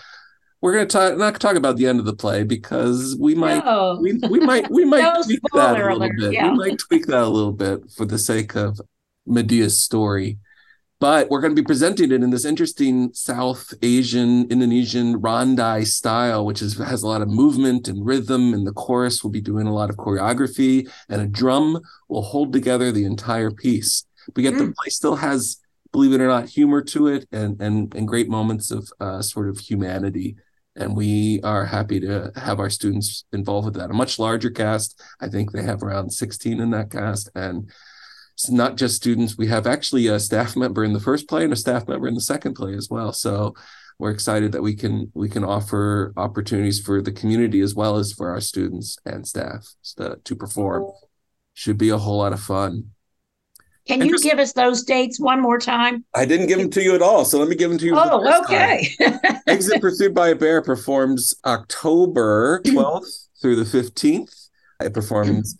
We're 0.61 0.73
going 0.73 0.88
to 0.88 0.93
talk, 0.93 1.17
not 1.19 1.41
talk 1.41 1.57
about 1.57 1.77
the 1.77 1.87
end 1.87 2.00
of 2.00 2.07
the 2.07 2.17
play 2.17 2.43
because 2.43 3.17
we 3.19 3.35
might, 3.35 3.65
no. 3.65 3.99
we, 4.00 4.15
we 4.29 4.41
might, 4.41 4.71
we 4.71 4.85
might 4.93 5.03
no 5.03 5.23
tweak 5.23 5.41
that 5.55 5.77
a 5.77 5.83
little 5.85 5.99
alert. 5.99 6.12
bit. 6.19 6.33
Yeah. 6.33 6.50
We 6.50 6.59
might 6.59 6.79
tweak 6.79 7.07
that 7.07 7.23
a 7.23 7.29
little 7.29 7.53
bit 7.53 7.91
for 7.97 8.05
the 8.05 8.19
sake 8.19 8.57
of 8.57 8.81
Medea's 9.27 9.81
story. 9.81 10.38
But 11.00 11.31
we're 11.31 11.40
going 11.40 11.55
to 11.55 11.62
be 11.62 11.67
presenting 11.67 12.11
it 12.11 12.23
in 12.25 12.31
this 12.31 12.45
interesting 12.45 13.12
South 13.12 13.73
Asian, 13.83 14.50
Indonesian 14.50 15.21
randai 15.21 15.87
style, 15.87 16.45
which 16.45 16.61
is, 16.61 16.76
has 16.78 17.05
a 17.05 17.07
lot 17.07 17.23
of 17.23 17.28
movement 17.28 17.87
and 17.87 18.05
rhythm. 18.05 18.52
And 18.52 18.67
the 18.67 18.73
chorus 18.73 19.23
will 19.23 19.31
be 19.31 19.40
doing 19.40 19.69
a 19.69 19.75
lot 19.75 19.90
of 19.90 19.97
choreography, 19.97 20.90
and 21.09 21.23
a 21.23 21.26
drum 21.26 21.81
will 22.09 22.23
hold 22.23 22.52
together 22.52 22.90
the 22.90 23.05
entire 23.05 23.52
piece. 23.52 24.05
But 24.35 24.42
yet 24.42 24.55
mm. 24.55 24.59
the 24.59 24.72
play 24.72 24.90
still 24.90 25.16
has 25.16 25.59
believe 25.92 26.12
it 26.12 26.20
or 26.20 26.29
not, 26.29 26.49
humor 26.49 26.83
to 26.83 27.09
it 27.09 27.27
and 27.33 27.61
and 27.61 27.94
and 27.94 28.07
great 28.09 28.29
moments 28.29 28.70
of 28.70 28.90
uh, 29.01 29.22
sort 29.22 29.49
of 29.49 29.59
humanity. 29.59 30.37
And 30.77 30.96
we 30.96 31.40
are 31.42 31.64
happy 31.64 31.99
to 32.01 32.31
have 32.37 32.61
our 32.61 32.70
students 32.70 33.25
involved 33.33 33.64
with 33.64 33.75
that. 33.75 33.90
A 33.90 33.94
much 33.94 34.18
larger 34.18 34.51
cast. 34.51 35.03
I 35.20 35.29
think 35.29 35.51
they 35.51 35.62
have 35.64 35.83
around 35.83 36.11
16 36.11 36.61
in 36.61 36.70
that 36.70 36.92
cast. 36.92 37.31
And 37.35 37.68
it's 38.38 38.51
not 38.51 38.77
just 38.77 38.94
students. 38.94 39.37
We 39.37 39.48
have 39.48 39.66
actually 39.66 40.07
a 40.07 40.20
staff 40.20 40.57
member 40.57 40.85
in 40.85 40.92
the 40.92 41.01
first 41.01 41.29
play 41.29 41.42
and 41.42 41.53
a 41.53 41.57
staff 41.57 41.88
member 41.88 42.07
in 42.07 42.14
the 42.14 42.20
second 42.20 42.55
play 42.55 42.72
as 42.74 42.88
well. 42.88 43.12
So 43.12 43.55
we're 43.98 44.12
excited 44.12 44.53
that 44.53 44.62
we 44.62 44.77
can 44.77 45.11
we 45.12 45.29
can 45.29 45.42
offer 45.42 46.12
opportunities 46.16 46.81
for 46.81 47.03
the 47.03 47.11
community 47.11 47.61
as 47.61 47.74
well 47.74 47.96
as 47.96 48.12
for 48.12 48.31
our 48.31 48.40
students 48.40 48.96
and 49.05 49.27
staff 49.27 49.66
to, 49.96 50.20
to 50.22 50.37
perform. 50.37 50.92
Should 51.55 51.79
be 51.79 51.88
a 51.88 51.98
whole 51.98 52.18
lot 52.18 52.33
of 52.33 52.38
fun. 52.38 52.90
Can 53.88 54.03
you 54.03 54.20
give 54.20 54.38
us 54.38 54.53
those 54.53 54.85
dates 54.85 55.18
one 55.18 55.40
more 55.40 55.59
time? 55.59 56.05
I 56.14 56.24
didn't 56.24 56.46
give 56.46 56.59
them 56.59 56.70
to 56.70 56.83
you 56.83 56.94
at 56.94 57.03
all, 57.03 57.24
so 57.24 57.40
let 57.40 57.48
me 57.48 57.57
give 57.57 57.70
them 57.70 57.79
to 57.79 57.87
you. 57.87 57.94
Oh, 57.96 58.42
okay. 58.44 58.87
Exit 59.48 59.81
Pursued 59.81 60.14
by 60.14 60.29
a 60.29 60.37
Bear 60.37 60.62
performs 60.62 61.35
October 61.44 62.61
12th 62.66 63.29
through 63.40 63.57
the 63.57 63.64
15th. 63.64 64.48
It 64.81 64.94
performs 64.94 65.57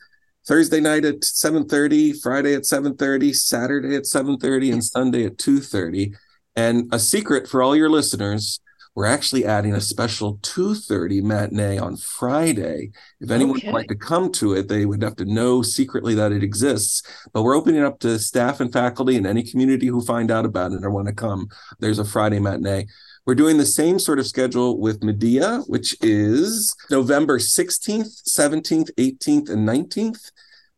Thursday 0.49 0.81
night 0.81 1.05
at 1.05 1.21
7:30, 1.21 2.15
Friday 2.23 2.55
at 2.55 2.65
7:30, 2.65 3.35
Saturday 3.35 3.95
at 3.95 4.07
7:30, 4.07 4.73
and 4.73 4.83
Sunday 4.83 5.27
at 5.27 5.37
2:30. 5.37 6.15
And 6.57 6.89
a 6.91 6.99
secret 6.99 7.47
for 7.47 7.63
all 7.63 7.77
your 7.77 7.91
listeners, 7.91 8.59
we're 8.95 9.05
actually 9.05 9.45
adding 9.45 9.75
a 9.75 9.81
special 9.81 10.39
2.30 10.39 11.23
matinee 11.23 11.79
on 11.79 11.97
friday 11.97 12.91
if 13.21 13.31
anyone 13.31 13.57
okay. 13.57 13.69
would 13.69 13.75
like 13.75 13.87
to 13.87 13.95
come 13.95 14.33
to 14.33 14.55
it 14.55 14.67
they 14.67 14.87
would 14.87 15.03
have 15.03 15.15
to 15.15 15.25
know 15.25 15.63
secretly 15.63 16.17
that 16.17 16.33
it 16.33 16.43
exists 16.43 17.05
but 17.33 17.45
we're 17.45 17.55
opening 17.55 17.85
up 17.85 18.01
to 18.01 18.19
staff 18.19 18.59
and 18.59 18.73
faculty 18.73 19.17
and 19.17 19.25
any 19.25 19.45
community 19.45 19.87
who 19.87 20.05
find 20.05 20.33
out 20.33 20.45
about 20.45 20.73
it 20.73 20.85
or 20.85 20.91
want 20.91 21.07
to 21.07 21.15
come 21.15 21.47
there's 21.79 22.01
a 22.01 22.05
friday 22.05 22.41
matinee 22.41 22.87
we're 23.29 23.35
doing 23.35 23.59
the 23.59 23.67
same 23.67 23.99
sort 23.99 24.19
of 24.19 24.27
schedule 24.27 24.81
with 24.81 25.05
Medea, 25.05 25.59
which 25.67 25.95
is 26.01 26.75
November 26.91 27.38
16th, 27.38 28.23
17th, 28.27 28.91
18th, 28.97 29.51
and 29.51 29.69
19th. 29.69 30.31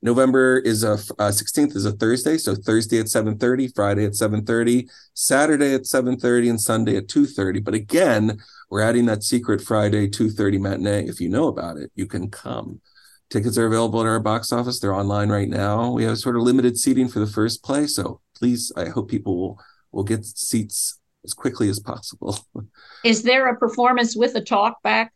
November 0.03 0.59
is 0.59 0.83
a 0.83 0.95
uh, 0.95 1.31
16th 1.31 1.77
is 1.77 1.87
a 1.87 1.93
Thursday, 1.93 2.37
so 2.37 2.57
Thursday 2.57 2.99
at 2.99 3.07
7:30, 3.07 3.73
Friday 3.73 4.05
at 4.05 4.15
7:30, 4.15 4.91
Saturday 5.15 5.75
at 5.75 5.83
7:30, 5.83 6.51
and 6.51 6.61
Sunday 6.61 6.97
at 6.97 7.07
2:30. 7.07 7.61
But 7.63 7.75
again, 7.75 8.41
we're 8.69 8.81
adding 8.81 9.07
that 9.07 9.23
secret 9.23 9.61
Friday 9.61 10.09
2:30 10.09 10.59
matinee. 10.59 11.07
If 11.07 11.21
you 11.21 11.29
know 11.29 11.47
about 11.47 11.77
it, 11.77 11.93
you 11.95 12.07
can 12.07 12.31
come. 12.31 12.81
Tickets 13.29 13.59
are 13.59 13.67
available 13.67 14.01
at 14.01 14.09
our 14.09 14.19
box 14.19 14.51
office. 14.51 14.81
They're 14.81 14.93
online 14.93 15.29
right 15.29 15.49
now. 15.49 15.93
We 15.93 16.03
have 16.03 16.19
sort 16.19 16.35
of 16.35 16.43
limited 16.43 16.77
seating 16.81 17.07
for 17.07 17.21
the 17.21 17.29
first 17.29 17.63
play, 17.63 17.87
so 17.87 18.21
please, 18.35 18.73
I 18.77 18.89
hope 18.89 19.09
people 19.09 19.37
will 19.37 19.61
will 19.93 20.05
get 20.05 20.25
seats 20.25 21.00
as 21.25 21.33
quickly 21.33 21.69
as 21.69 21.81
possible. 21.81 22.39
Is 23.05 23.23
there 23.23 23.49
a 23.49 23.57
performance 23.57 24.17
with 24.17 24.35
a 24.35 24.41
talk 24.41 24.83
back? 24.83 25.13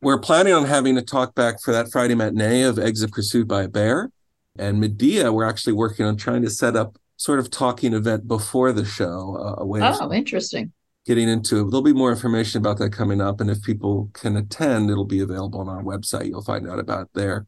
We're 0.00 0.18
planning 0.18 0.52
on 0.52 0.66
having 0.66 0.98
a 0.98 1.02
talk 1.02 1.34
back 1.34 1.62
for 1.62 1.72
that 1.72 1.90
Friday 1.90 2.14
matinee 2.14 2.62
of 2.62 2.78
Exit 2.78 3.12
Pursued 3.12 3.48
by 3.48 3.62
a 3.62 3.68
Bear. 3.68 4.10
And 4.58 4.78
Medea, 4.78 5.32
we're 5.32 5.48
actually 5.48 5.72
working 5.72 6.04
on 6.04 6.16
trying 6.16 6.42
to 6.42 6.50
set 6.50 6.76
up 6.76 6.98
sort 7.16 7.38
of 7.38 7.50
talking 7.50 7.94
event 7.94 8.28
before 8.28 8.72
the 8.72 8.84
show. 8.84 9.36
Uh, 9.36 9.62
a 9.62 9.66
way 9.66 9.80
oh, 9.82 10.12
interesting. 10.12 10.72
Getting 11.06 11.28
into 11.28 11.60
it. 11.60 11.70
There'll 11.70 11.82
be 11.82 11.92
more 11.92 12.10
information 12.10 12.58
about 12.58 12.78
that 12.78 12.92
coming 12.92 13.20
up. 13.20 13.40
And 13.40 13.50
if 13.50 13.62
people 13.62 14.10
can 14.12 14.36
attend, 14.36 14.90
it'll 14.90 15.04
be 15.04 15.20
available 15.20 15.60
on 15.60 15.68
our 15.68 15.82
website. 15.82 16.26
You'll 16.26 16.42
find 16.42 16.68
out 16.68 16.78
about 16.78 17.02
it 17.02 17.08
there 17.14 17.46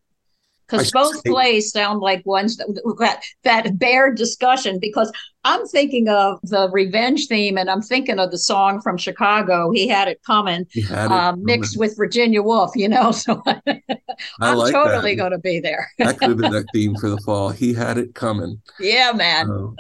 because 0.68 0.90
both 0.90 1.14
say, 1.16 1.30
plays 1.30 1.70
sound 1.70 2.00
like 2.00 2.24
ones 2.26 2.56
that, 2.56 3.22
that 3.44 3.78
bear 3.78 4.12
discussion 4.12 4.78
because 4.80 5.12
i'm 5.44 5.66
thinking 5.68 6.08
of 6.08 6.38
the 6.42 6.68
revenge 6.70 7.26
theme 7.28 7.56
and 7.56 7.70
i'm 7.70 7.82
thinking 7.82 8.18
of 8.18 8.30
the 8.30 8.38
song 8.38 8.80
from 8.80 8.96
chicago 8.96 9.70
he 9.70 9.86
had 9.86 10.08
it 10.08 10.20
coming 10.26 10.66
had 10.88 11.06
it 11.06 11.12
um, 11.12 11.44
mixed 11.44 11.78
with 11.78 11.96
virginia 11.96 12.42
woolf 12.42 12.72
you 12.74 12.88
know 12.88 13.10
so 13.12 13.42
i'm 14.40 14.56
like 14.56 14.72
totally 14.72 15.14
going 15.14 15.32
to 15.32 15.38
be 15.38 15.60
there. 15.60 15.88
That 15.98 16.18
could 16.18 16.30
have 16.30 16.38
been 16.38 16.52
that 16.52 16.66
theme 16.72 16.96
for 16.96 17.08
the 17.08 17.18
fall. 17.18 17.50
He 17.50 17.72
had 17.72 17.98
it 17.98 18.14
coming. 18.14 18.60
Yeah 18.78 19.12
man. 19.12 19.46
So, 19.46 19.76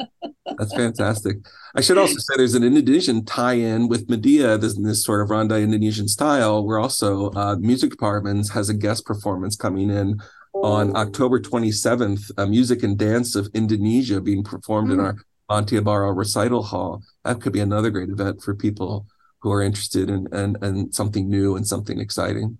that's 0.56 0.74
fantastic. 0.74 1.38
I 1.74 1.80
should 1.80 1.98
also 1.98 2.16
say 2.16 2.34
there's 2.36 2.54
an 2.54 2.64
indonesian 2.64 3.24
tie-in 3.24 3.88
with 3.88 4.08
medea 4.08 4.56
this, 4.56 4.78
this 4.78 5.04
sort 5.04 5.20
of 5.20 5.28
randai 5.28 5.62
indonesian 5.62 6.08
style 6.08 6.64
where 6.64 6.78
also 6.78 7.30
uh, 7.32 7.56
music 7.56 7.90
departments 7.90 8.50
has 8.50 8.68
a 8.68 8.74
guest 8.74 9.04
performance 9.04 9.56
coming 9.56 9.90
in 9.90 10.20
on 10.64 10.96
October 10.96 11.40
27th, 11.40 12.30
a 12.38 12.46
music 12.46 12.82
and 12.82 12.98
dance 12.98 13.34
of 13.34 13.48
Indonesia 13.54 14.20
being 14.20 14.42
performed 14.42 14.90
mm. 14.90 14.94
in 14.94 15.00
our 15.00 15.16
Monteabaro 15.50 16.16
recital 16.16 16.62
hall. 16.62 17.02
That 17.24 17.40
could 17.40 17.52
be 17.52 17.60
another 17.60 17.90
great 17.90 18.08
event 18.08 18.42
for 18.42 18.54
people 18.54 19.06
who 19.40 19.52
are 19.52 19.62
interested 19.62 20.10
in 20.10 20.26
and 20.32 20.58
and 20.62 20.94
something 20.94 21.28
new 21.28 21.56
and 21.56 21.66
something 21.66 22.00
exciting. 22.00 22.58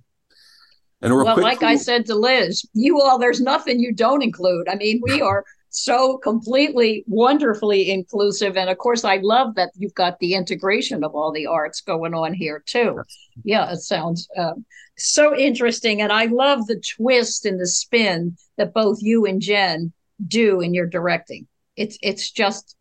And 1.02 1.14
well, 1.14 1.38
like 1.38 1.62
I 1.62 1.76
said 1.76 2.06
to 2.06 2.14
Liz, 2.14 2.64
you 2.72 3.00
all, 3.00 3.18
there's 3.18 3.40
nothing 3.40 3.80
you 3.80 3.92
don't 3.92 4.22
include. 4.22 4.68
I 4.68 4.76
mean, 4.76 5.00
we 5.02 5.20
are 5.30 5.44
so 5.76 6.16
completely 6.16 7.04
wonderfully 7.06 7.90
inclusive 7.90 8.56
and 8.56 8.70
of 8.70 8.78
course 8.78 9.04
i 9.04 9.16
love 9.16 9.54
that 9.56 9.70
you've 9.76 9.94
got 9.94 10.18
the 10.20 10.32
integration 10.32 11.04
of 11.04 11.14
all 11.14 11.30
the 11.30 11.46
arts 11.46 11.82
going 11.82 12.14
on 12.14 12.32
here 12.32 12.62
too 12.64 13.02
yeah 13.44 13.70
it 13.70 13.76
sounds 13.76 14.26
um, 14.38 14.64
so 14.96 15.36
interesting 15.36 16.00
and 16.00 16.10
i 16.10 16.24
love 16.26 16.66
the 16.66 16.82
twist 16.96 17.44
and 17.44 17.60
the 17.60 17.66
spin 17.66 18.34
that 18.56 18.72
both 18.72 18.98
you 19.02 19.26
and 19.26 19.42
jen 19.42 19.92
do 20.26 20.62
in 20.62 20.72
your 20.72 20.86
directing 20.86 21.46
it's 21.76 21.98
it's 22.00 22.30
just 22.30 22.74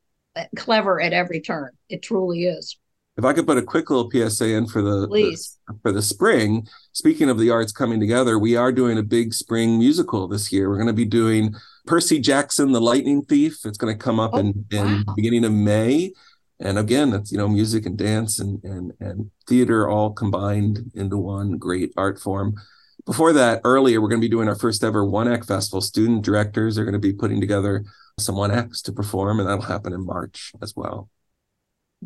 clever 0.56 1.02
at 1.02 1.12
every 1.12 1.42
turn 1.42 1.72
it 1.90 2.02
truly 2.02 2.46
is 2.46 2.78
if 3.18 3.24
I 3.24 3.32
could 3.32 3.48
put 3.48 3.58
a 3.58 3.62
quick 3.62 3.90
little 3.90 4.12
PSA 4.12 4.56
in 4.56 4.68
for 4.68 4.82
the, 4.82 5.08
Please. 5.08 5.58
the, 5.70 5.80
for 5.82 5.94
the 5.94 6.02
spring. 6.02 6.68
Speaking 6.92 7.30
of 7.30 7.40
the 7.40 7.50
arts 7.50 7.72
coming 7.72 7.98
together, 7.98 8.38
we 8.38 8.58
are 8.58 8.74
doing 8.74 8.98
a 8.98 9.04
big 9.04 9.34
spring 9.34 9.80
musical 9.80 10.28
this 10.28 10.52
year. 10.52 10.70
We're 10.70 10.76
going 10.76 10.88
to 10.88 10.92
be 10.92 11.06
doing 11.06 11.56
Percy 11.86 12.20
Jackson, 12.20 12.72
the 12.72 12.82
Lightning 12.82 13.24
Thief. 13.24 13.60
It's 13.66 13.78
going 13.78 13.96
to 13.98 14.04
come 14.04 14.20
up 14.20 14.32
Oh, 14.34 14.40
in 14.40 14.66
in 14.72 15.04
wow. 15.06 15.14
beginning 15.16 15.46
of 15.46 15.52
May, 15.54 16.12
and 16.60 16.78
again, 16.80 17.14
it's 17.14 17.32
you 17.32 17.38
know 17.38 17.48
music 17.48 17.86
and 17.86 17.98
dance 17.98 18.40
and 18.40 18.64
and 18.64 18.94
and 19.00 19.32
theater 19.48 19.88
all 19.90 20.12
combined 20.12 20.92
into 20.96 21.18
one 21.18 21.58
great 21.58 21.92
art 21.98 22.20
form. 22.20 22.56
Before 23.06 23.34
that, 23.34 23.62
earlier, 23.64 24.02
we're 24.02 24.08
going 24.10 24.20
to 24.22 24.26
be 24.26 24.32
doing 24.32 24.48
our 24.48 24.56
first 24.56 24.84
ever 24.84 25.06
One 25.06 25.28
Act 25.28 25.46
Festival. 25.46 25.80
Student 25.82 26.24
directors 26.26 26.78
are 26.80 26.86
going 26.86 26.94
to 26.94 27.00
be 27.00 27.14
putting 27.14 27.40
together 27.40 27.84
some 28.20 28.36
One 28.36 28.50
Acts 28.52 28.82
to 28.84 28.92
perform, 28.92 29.40
and 29.40 29.48
that'll 29.48 29.62
happen 29.64 29.94
in 29.94 30.06
March 30.06 30.54
as 30.62 30.74
well. 30.76 31.10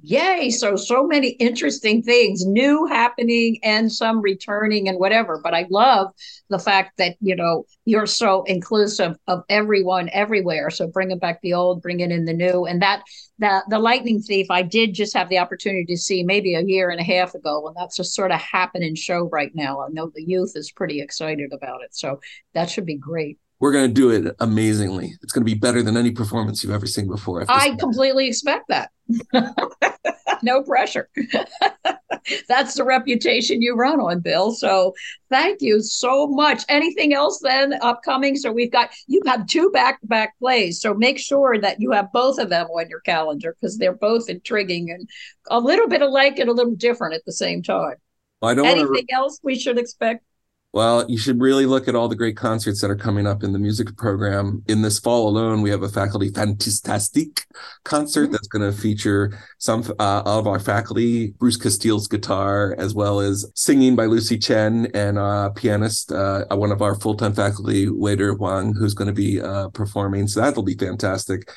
Yay. 0.02 0.50
So, 0.50 0.76
so 0.76 1.06
many 1.06 1.30
interesting 1.30 2.02
things, 2.04 2.46
new 2.46 2.86
happening 2.86 3.60
and 3.64 3.92
some 3.92 4.22
returning 4.22 4.88
and 4.88 4.98
whatever. 4.98 5.42
But 5.44 5.54
I 5.54 5.66
love 5.70 6.10
the 6.50 6.60
fact 6.60 6.98
that, 6.98 7.16
you 7.20 7.36
know, 7.36 7.66
you're 7.86 8.06
so 8.06 8.44
inclusive 8.44 9.18
of 9.28 9.44
everyone 9.50 10.10
everywhere. 10.14 10.70
So 10.70 10.88
bringing 10.88 11.20
back 11.20 11.42
the 11.42 11.54
old, 11.54 11.82
bringing 11.82 12.12
in 12.12 12.26
the 12.26 12.34
new. 12.34 12.66
And 12.66 12.82
that, 12.82 13.04
that 13.40 13.64
the 13.70 13.80
Lightning 13.80 14.22
Thief, 14.22 14.48
I 14.50 14.62
did 14.62 14.94
just 14.94 15.16
have 15.16 15.28
the 15.28 15.40
opportunity 15.40 15.86
to 15.86 15.98
see 15.98 16.24
maybe 16.24 16.56
a 16.56 16.62
year 16.62 16.92
and 16.92 17.02
a 17.02 17.04
half 17.04 17.36
ago. 17.36 17.68
And 17.68 17.76
that's 17.76 18.00
a 18.00 18.04
sort 18.04 18.32
of 18.32 18.40
happening 18.40 18.96
show 18.96 19.28
right 19.32 19.52
now. 19.54 19.82
I 19.82 19.90
know 19.90 20.12
the 20.14 20.24
youth 20.24 20.54
is 20.56 20.72
pretty 20.72 21.02
excited 21.02 21.52
about 21.52 21.82
it. 21.84 21.94
So 21.96 22.22
that 22.54 22.70
should 22.70 22.86
be 22.86 22.98
great. 22.98 23.38
We're 23.60 23.74
going 23.74 23.88
to 23.88 23.94
do 23.94 24.10
it 24.10 24.36
amazingly. 24.40 25.14
It's 25.22 25.34
going 25.34 25.46
to 25.46 25.52
be 25.52 25.60
better 25.60 25.84
than 25.84 25.98
any 25.98 26.12
performance 26.12 26.64
you've 26.64 26.74
ever 26.74 26.88
seen 26.88 27.08
before. 27.08 27.44
I 27.50 27.76
completely 27.76 28.28
expect 28.28 28.70
that. 28.70 28.92
no 30.44 30.64
pressure. 30.64 31.10
That's 32.48 32.76
the 32.76 32.84
reputation 32.86 33.62
you 33.62 33.76
run 33.76 34.00
on, 34.00 34.22
Bill. 34.22 34.52
So 34.52 34.94
thank 35.30 35.62
you 35.62 35.82
so 35.82 36.28
much. 36.28 36.64
Anything 36.70 37.14
else 37.14 37.40
then 37.42 37.74
upcoming? 37.82 38.36
So 38.38 38.52
we've 38.52 38.72
got 38.72 38.92
you 39.08 39.22
have 39.26 39.48
two 39.48 39.70
back 39.72 40.00
to 40.02 40.08
back 40.08 40.38
plays. 40.40 40.80
So 40.80 40.94
make 40.94 41.20
sure 41.20 41.58
that 41.60 41.82
you 41.82 41.92
have 41.92 42.12
both 42.14 42.40
of 42.40 42.50
them 42.50 42.68
on 42.68 42.90
your 42.90 43.02
calendar 43.02 43.56
because 43.60 43.78
they're 43.78 43.94
both 43.94 44.30
intriguing 44.30 44.92
and 44.92 45.10
a 45.50 45.60
little 45.60 45.88
bit 45.88 46.02
alike 46.02 46.40
and 46.40 46.50
a 46.50 46.54
little 46.54 46.76
different 46.76 47.16
at 47.16 47.26
the 47.26 47.34
same 47.34 47.64
time. 47.64 47.96
I 48.42 48.54
don't. 48.54 48.66
Anything 48.66 49.08
else 49.12 49.40
we 49.44 49.58
should 49.58 49.78
expect? 49.78 50.24
Well, 50.72 51.10
you 51.10 51.18
should 51.18 51.42
really 51.42 51.66
look 51.66 51.88
at 51.88 51.96
all 51.96 52.08
the 52.08 52.16
great 52.16 52.38
concerts 52.38 52.80
that 52.82 52.92
are 52.92 52.96
coming 52.96 53.26
up 53.26 53.42
in 53.42 53.54
the 53.54 53.60
music 53.60 53.98
program. 53.98 54.62
In 54.68 54.84
this 54.84 55.00
fall 55.00 55.28
alone, 55.28 55.64
we 55.64 55.72
have 55.72 55.82
a 55.82 55.90
faculty 55.90 56.30
fantastic 56.30 57.48
concert 57.84 58.32
that's 58.32 58.48
going 58.48 58.72
to 58.72 58.78
feature 58.78 59.36
some 59.58 59.84
uh, 59.98 60.22
of 60.28 60.46
our 60.46 60.60
faculty, 60.60 61.32
Bruce 61.40 61.58
Castile's 61.58 62.08
guitar, 62.08 62.76
as 62.78 62.94
well 62.94 63.20
as 63.20 63.52
singing 63.56 63.96
by 63.96 64.06
Lucy 64.06 64.38
Chen 64.38 64.86
and 64.94 65.18
uh, 65.18 65.50
pianist, 65.50 66.12
uh, 66.12 66.46
one 66.52 66.72
of 66.72 66.84
our 66.84 66.94
full-time 66.94 67.34
faculty, 67.34 67.90
Waiter 67.90 68.36
Huang, 68.36 68.76
who's 68.76 68.94
going 68.94 69.08
to 69.08 69.14
be 69.14 69.42
uh, 69.42 69.70
performing. 69.70 70.28
So 70.28 70.40
that'll 70.40 70.62
be 70.62 70.76
fantastic. 70.76 71.50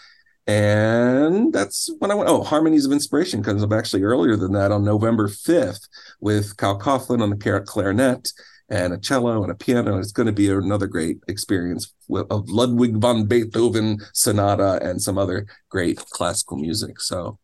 And 0.47 1.53
that's 1.53 1.91
when 1.99 2.11
I 2.11 2.15
went. 2.15 2.31
Oh, 2.31 2.43
Harmonies 2.43 2.87
of 2.87 2.93
Inspiration 2.93 3.43
comes 3.43 3.63
up 3.63 3.73
actually 3.73 4.05
earlier 4.05 4.37
than 4.37 4.53
that 4.53 4.73
on 4.73 4.85
November 4.85 5.29
5th 5.29 5.87
with 6.21 6.57
Cal 6.57 6.79
Coughlin 6.79 7.23
on 7.23 7.31
the 7.31 7.63
clarinet 7.67 8.33
and 8.73 8.95
a 8.95 8.99
cello 8.99 9.43
and 9.43 9.53
a 9.53 9.55
piano. 9.55 9.99
It's 9.99 10.13
going 10.13 10.27
to 10.27 10.33
be 10.33 10.49
another 10.51 10.87
great 10.87 11.19
experience 11.29 11.93
of 12.11 12.49
Ludwig 12.49 12.97
von 12.97 13.27
Beethoven 13.27 13.99
sonata 14.15 14.81
and 14.83 15.01
some 15.01 15.19
other 15.19 15.47
great 15.69 15.99
classical 16.11 16.57
music. 16.57 16.99
So 16.99 17.39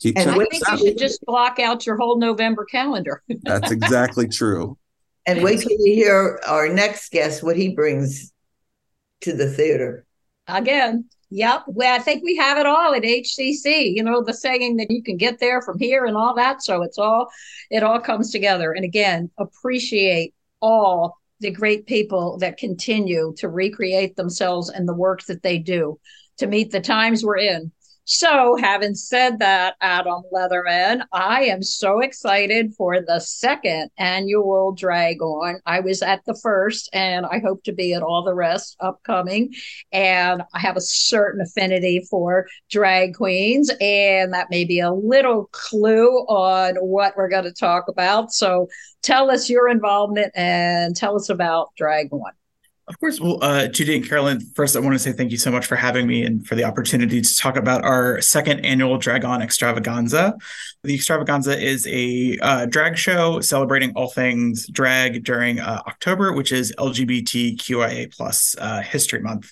keep 0.00 0.16
And 0.16 0.24
checking 0.24 0.40
I 0.42 0.46
think 0.46 0.68
out. 0.68 0.80
you 0.80 0.88
should 0.88 0.98
just 0.98 1.20
block 1.26 1.58
out 1.58 1.84
your 1.84 1.98
whole 1.98 2.18
November 2.18 2.64
calendar. 2.64 3.22
That's 3.42 3.70
exactly 3.70 4.26
true. 4.26 4.78
And 5.26 5.42
wait 5.42 5.60
till 5.60 5.70
you 5.70 5.94
hear 5.94 6.40
our 6.46 6.68
next 6.68 7.12
guest, 7.12 7.42
what 7.42 7.56
he 7.56 7.74
brings 7.74 8.32
to 9.20 9.34
the 9.34 9.50
theater. 9.50 10.06
Again, 10.48 11.06
yep. 11.30 11.64
Well, 11.66 11.94
I 11.94 11.98
think 11.98 12.24
we 12.24 12.36
have 12.36 12.56
it 12.58 12.66
all 12.66 12.94
at 12.94 13.02
HCC. 13.02 13.94
You 13.94 14.02
know, 14.02 14.22
the 14.22 14.34
saying 14.34 14.76
that 14.78 14.90
you 14.90 15.02
can 15.02 15.18
get 15.18 15.40
there 15.40 15.60
from 15.60 15.78
here 15.78 16.06
and 16.06 16.16
all 16.16 16.34
that. 16.34 16.62
So 16.62 16.82
it's 16.82 16.98
all, 16.98 17.30
it 17.70 17.82
all 17.82 18.00
comes 18.00 18.30
together. 18.30 18.72
And 18.72 18.84
again, 18.84 19.30
appreciate 19.38 20.33
all 20.64 21.18
the 21.40 21.50
great 21.50 21.86
people 21.86 22.38
that 22.38 22.56
continue 22.56 23.34
to 23.36 23.50
recreate 23.50 24.16
themselves 24.16 24.70
and 24.70 24.88
the 24.88 24.94
work 24.94 25.22
that 25.24 25.42
they 25.42 25.58
do 25.58 25.98
to 26.38 26.46
meet 26.46 26.70
the 26.72 26.80
times 26.80 27.22
we're 27.22 27.36
in. 27.36 27.70
So, 28.06 28.56
having 28.56 28.94
said 28.94 29.38
that, 29.38 29.76
Adam 29.80 30.24
Leatherman, 30.30 31.06
I 31.10 31.44
am 31.44 31.62
so 31.62 32.00
excited 32.00 32.74
for 32.74 33.00
the 33.00 33.18
second 33.18 33.90
annual 33.96 34.72
Drag 34.72 35.22
On. 35.22 35.58
I 35.64 35.80
was 35.80 36.02
at 36.02 36.22
the 36.26 36.34
first, 36.42 36.90
and 36.92 37.24
I 37.24 37.38
hope 37.38 37.64
to 37.64 37.72
be 37.72 37.94
at 37.94 38.02
all 38.02 38.22
the 38.22 38.34
rest 38.34 38.76
upcoming. 38.80 39.54
And 39.90 40.42
I 40.52 40.58
have 40.58 40.76
a 40.76 40.82
certain 40.82 41.40
affinity 41.40 42.06
for 42.10 42.46
drag 42.70 43.14
queens, 43.14 43.70
and 43.80 44.34
that 44.34 44.50
may 44.50 44.66
be 44.66 44.80
a 44.80 44.92
little 44.92 45.48
clue 45.52 46.26
on 46.28 46.74
what 46.76 47.16
we're 47.16 47.30
going 47.30 47.44
to 47.44 47.52
talk 47.52 47.88
about. 47.88 48.34
So, 48.34 48.68
tell 49.02 49.30
us 49.30 49.48
your 49.48 49.70
involvement 49.70 50.30
and 50.34 50.94
tell 50.94 51.16
us 51.16 51.30
about 51.30 51.74
Drag 51.74 52.12
On. 52.12 52.32
Of 52.86 53.00
course. 53.00 53.18
Well, 53.18 53.38
uh, 53.40 53.66
Judy 53.68 53.96
and 53.96 54.06
Carolyn, 54.06 54.40
first, 54.54 54.76
I 54.76 54.80
want 54.80 54.92
to 54.92 54.98
say 54.98 55.12
thank 55.12 55.30
you 55.30 55.38
so 55.38 55.50
much 55.50 55.64
for 55.64 55.74
having 55.74 56.06
me 56.06 56.22
and 56.22 56.46
for 56.46 56.54
the 56.54 56.64
opportunity 56.64 57.22
to 57.22 57.36
talk 57.36 57.56
about 57.56 57.82
our 57.82 58.20
second 58.20 58.60
annual 58.60 58.98
Drag 58.98 59.24
On 59.24 59.40
Extravaganza. 59.40 60.34
The 60.82 60.94
Extravaganza 60.94 61.58
is 61.58 61.86
a 61.86 62.36
uh, 62.42 62.66
drag 62.66 62.98
show 62.98 63.40
celebrating 63.40 63.92
all 63.96 64.10
things 64.10 64.66
drag 64.66 65.24
during 65.24 65.60
uh, 65.60 65.80
October, 65.86 66.34
which 66.34 66.52
is 66.52 66.74
LGBTQIA 66.78 68.14
plus 68.14 68.54
uh, 68.58 68.82
History 68.82 69.20
Month. 69.20 69.50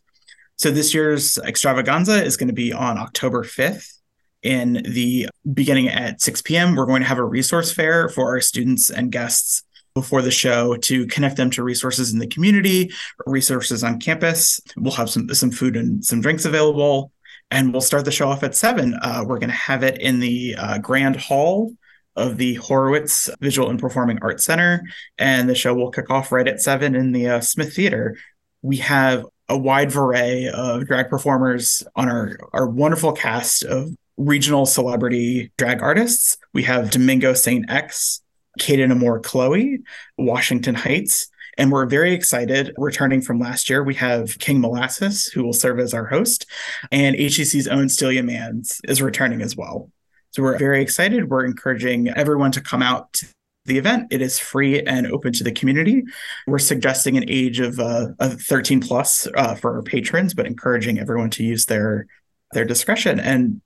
So 0.57 0.71
this 0.71 0.93
year's 0.93 1.39
Extravaganza 1.39 2.23
is 2.23 2.37
going 2.37 2.49
to 2.49 2.55
be 2.55 2.75
on 2.75 2.99
October 2.99 3.45
5th. 3.45 3.99
In 4.43 4.83
the 4.85 5.29
beginning 5.55 5.89
at 5.89 6.21
6 6.21 6.43
p.m., 6.43 6.75
we're 6.75 6.85
going 6.85 7.01
to 7.01 7.09
have 7.09 7.19
a 7.19 7.25
resource 7.25 7.73
fair 7.73 8.09
for 8.09 8.29
our 8.29 8.41
students 8.41 8.91
and 8.91 9.11
guests 9.11 9.63
before 9.95 10.23
the 10.23 10.31
show 10.31 10.77
to 10.77 11.07
connect 11.07 11.37
them 11.37 11.51
to 11.51 11.63
resources 11.63 12.13
in 12.13 12.19
the 12.19 12.27
community, 12.27 12.93
resources 13.27 13.85
on 13.85 14.01
campus. 14.01 14.61
We'll 14.77 14.93
have 14.95 15.11
some 15.11 15.29
some 15.35 15.51
food 15.51 15.77
and 15.77 16.05
some 16.05 16.21
drinks 16.21 16.45
available, 16.45 17.13
and 17.51 17.73
we'll 17.73 17.81
start 17.81 18.05
the 18.05 18.13
show 18.13 18.29
off 18.29 18.43
at 18.43 18.55
seven. 18.55 18.95
Uh, 18.95 19.25
we're 19.27 19.39
going 19.39 19.51
to 19.51 19.57
have 19.57 19.83
it 19.83 20.01
in 20.01 20.21
the 20.21 20.57
uh, 20.59 20.79
grand 20.79 21.17
hall 21.17 21.73
of 22.17 22.37
the 22.37 22.55
Horowitz 22.55 23.31
Visual 23.41 23.71
and 23.71 23.79
Performing 23.79 24.19
Arts 24.23 24.45
Center, 24.45 24.83
and 25.19 25.49
the 25.49 25.55
show 25.55 25.75
will 25.75 25.91
kick 25.91 26.11
off 26.11 26.33
right 26.33 26.49
at 26.49 26.61
seven 26.61 26.95
in 26.95 27.13
the 27.13 27.29
uh, 27.29 27.41
Smith 27.41 27.75
Theater. 27.75 28.17
We 28.63 28.79
have 28.79 29.27
a 29.49 29.59
wide 29.59 29.95
array 29.95 30.49
of 30.49 30.87
drag 30.87 31.09
performers 31.09 31.83
on 31.97 32.09
our 32.09 32.39
our 32.53 32.67
wonderful 32.67 33.13
cast 33.13 33.65
of 33.65 33.91
regional 34.17 34.67
celebrity 34.67 35.53
drag 35.57 35.83
artists. 35.83 36.37
We 36.55 36.63
have 36.65 36.91
Domingo 36.91 37.35
Saint 37.35 37.71
X, 37.71 38.22
Kaden 38.61 38.91
Amore 38.91 39.21
Chloe, 39.21 39.81
Washington 40.19 40.75
Heights. 40.75 41.29
And 41.59 41.71
we're 41.71 41.87
very 41.87 42.15
excited. 42.15 42.73
Returning 42.79 43.21
from 43.21 43.39
last 43.39 43.69
year, 43.69 43.83
we 43.83 43.95
have 43.97 44.39
King 44.39 44.61
Molasses, 44.61 45.27
who 45.27 45.45
will 45.45 45.53
serve 45.53 45.81
as 45.81 45.93
our 45.93 46.07
host, 46.07 46.47
and 46.91 47.15
HCC's 47.15 47.69
own 47.69 47.87
Stelia 47.87 48.25
Mans 48.25 48.81
is 48.85 49.03
returning 49.03 49.43
as 49.43 49.55
well. 49.55 49.91
So 50.31 50.43
we're 50.43 50.57
very 50.57 50.81
excited. 50.81 51.29
We're 51.29 51.45
encouraging 51.45 52.09
everyone 52.09 52.53
to 52.53 52.63
come 52.63 52.81
out 52.81 53.13
to 53.15 53.27
the 53.67 53.77
event. 53.77 54.09
It 54.11 54.23
is 54.23 54.39
free 54.39 54.81
and 54.81 55.07
open 55.07 55.35
to 55.35 55.45
the 55.45 55.53
community. 55.53 56.05
We're 56.47 56.59
suggesting 56.59 57.19
an 57.19 57.29
age 57.29 57.61
of, 57.61 57.79
uh, 57.79 58.09
of 58.19 58.41
13 58.41 58.81
plus 58.81 59.29
uh, 59.37 59.55
for 59.55 59.77
our 59.77 59.83
patrons, 59.83 60.33
but 60.33 60.47
encouraging 60.47 60.99
everyone 60.99 61.31
to 61.31 61.45
use 61.45 61.67
their 61.67 62.07
their 62.53 62.65
discretion. 62.65 63.19
And 63.19 63.63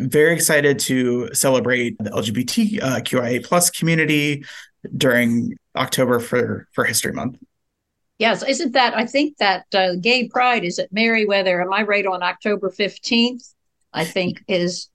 very 0.00 0.34
excited 0.34 0.78
to 0.80 1.32
celebrate 1.34 1.96
the 1.98 2.10
LGBTQIA 2.10 3.44
plus 3.44 3.70
community 3.70 4.44
during 4.96 5.56
October 5.76 6.20
for 6.20 6.66
for 6.72 6.84
History 6.84 7.12
Month. 7.12 7.38
Yes, 8.18 8.42
isn't 8.42 8.72
that? 8.72 8.96
I 8.96 9.06
think 9.06 9.36
that 9.38 9.66
uh, 9.72 9.94
Gay 10.00 10.28
Pride 10.28 10.64
is 10.64 10.78
at 10.78 10.92
Merriweather. 10.92 11.62
Am 11.62 11.72
I 11.72 11.82
right 11.82 12.06
on 12.06 12.22
October 12.22 12.70
fifteenth? 12.70 13.42
I 13.92 14.04
think 14.04 14.42
is 14.48 14.88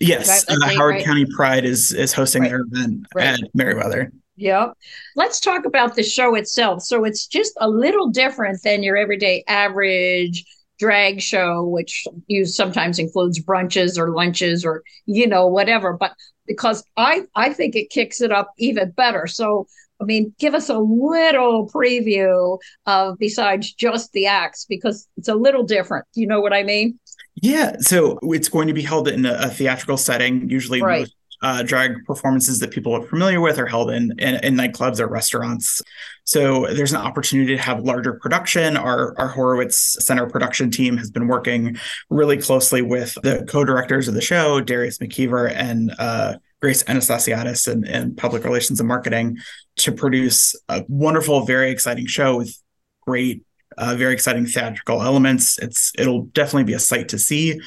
Yes, 0.00 0.44
Right, 0.48 0.58
uh, 0.58 0.74
Howard 0.76 0.94
right. 0.96 1.04
County 1.04 1.26
Pride 1.36 1.64
is 1.64 1.92
is 1.92 2.12
hosting 2.12 2.42
Right. 2.42 2.48
their 2.50 2.60
event 2.60 3.06
Right. 3.14 3.26
at 3.28 3.40
Merriweather. 3.54 4.10
Yep. 4.36 4.72
Let's 5.14 5.38
talk 5.38 5.64
about 5.66 5.94
the 5.94 6.02
show 6.02 6.34
itself. 6.34 6.82
So 6.82 7.04
it's 7.04 7.26
just 7.26 7.52
a 7.60 7.68
little 7.68 8.08
different 8.08 8.62
than 8.62 8.82
your 8.82 8.96
everyday 8.96 9.44
average 9.46 10.44
drag 10.82 11.20
show, 11.20 11.64
which 11.64 12.04
you 12.26 12.44
sometimes 12.44 12.98
includes 12.98 13.40
brunches 13.40 13.96
or 13.96 14.10
lunches 14.10 14.64
or 14.64 14.82
you 15.06 15.28
know 15.28 15.46
whatever. 15.46 15.92
But 15.92 16.12
because 16.44 16.82
I 16.96 17.22
I 17.36 17.52
think 17.52 17.76
it 17.76 17.90
kicks 17.90 18.20
it 18.20 18.32
up 18.32 18.50
even 18.58 18.90
better. 18.90 19.28
So 19.28 19.68
I 20.00 20.04
mean, 20.04 20.34
give 20.40 20.54
us 20.54 20.68
a 20.68 20.78
little 20.78 21.70
preview 21.70 22.58
of 22.86 23.16
besides 23.18 23.72
just 23.72 24.12
the 24.12 24.26
acts 24.26 24.66
because 24.68 25.06
it's 25.16 25.28
a 25.28 25.36
little 25.36 25.62
different. 25.62 26.04
You 26.14 26.26
know 26.26 26.40
what 26.40 26.52
I 26.52 26.64
mean? 26.64 26.98
Yeah. 27.36 27.76
So 27.78 28.18
it's 28.22 28.48
going 28.48 28.66
to 28.66 28.74
be 28.74 28.82
held 28.82 29.06
in 29.06 29.24
a, 29.24 29.48
theatrical 29.48 29.96
setting. 29.96 30.50
Usually, 30.50 30.82
right. 30.82 31.02
most 31.02 31.14
uh, 31.42 31.62
drag 31.62 32.04
performances 32.06 32.60
that 32.60 32.70
people 32.70 32.94
are 32.94 33.02
familiar 33.02 33.40
with 33.40 33.58
are 33.58 33.66
held 33.66 33.90
in, 33.90 34.12
in, 34.18 34.36
in 34.44 34.54
nightclubs 34.54 35.00
or 35.00 35.08
restaurants. 35.08 35.82
So 36.24 36.66
there's 36.72 36.92
an 36.92 37.00
opportunity 37.00 37.56
to 37.56 37.62
have 37.62 37.80
larger 37.80 38.14
production. 38.14 38.76
Our 38.76 39.18
our 39.18 39.28
Horowitz 39.28 39.96
Center 40.04 40.26
production 40.26 40.70
team 40.70 40.96
has 40.96 41.10
been 41.10 41.26
working 41.26 41.76
really 42.10 42.38
closely 42.38 42.80
with 42.80 43.14
the 43.22 43.44
co-directors 43.48 44.06
of 44.06 44.14
the 44.14 44.20
show, 44.20 44.60
Darius 44.60 44.98
McKeever 44.98 45.52
and 45.52 45.92
uh, 45.98 46.36
Grace 46.60 46.84
Anastasiadis 46.84 47.70
in, 47.70 47.84
in 47.84 48.14
public 48.14 48.44
relations 48.44 48.78
and 48.78 48.88
marketing 48.88 49.36
to 49.76 49.90
produce 49.90 50.54
a 50.68 50.84
wonderful, 50.88 51.44
very 51.44 51.72
exciting 51.72 52.06
show 52.06 52.36
with 52.36 52.56
great, 53.00 53.42
uh, 53.76 53.96
very 53.96 54.12
exciting 54.14 54.46
theatrical 54.46 55.02
elements. 55.02 55.58
It's 55.58 55.90
it'll 55.98 56.22
definitely 56.26 56.64
be 56.64 56.74
a 56.74 56.78
sight 56.78 57.08
to 57.08 57.18
see. 57.18 57.60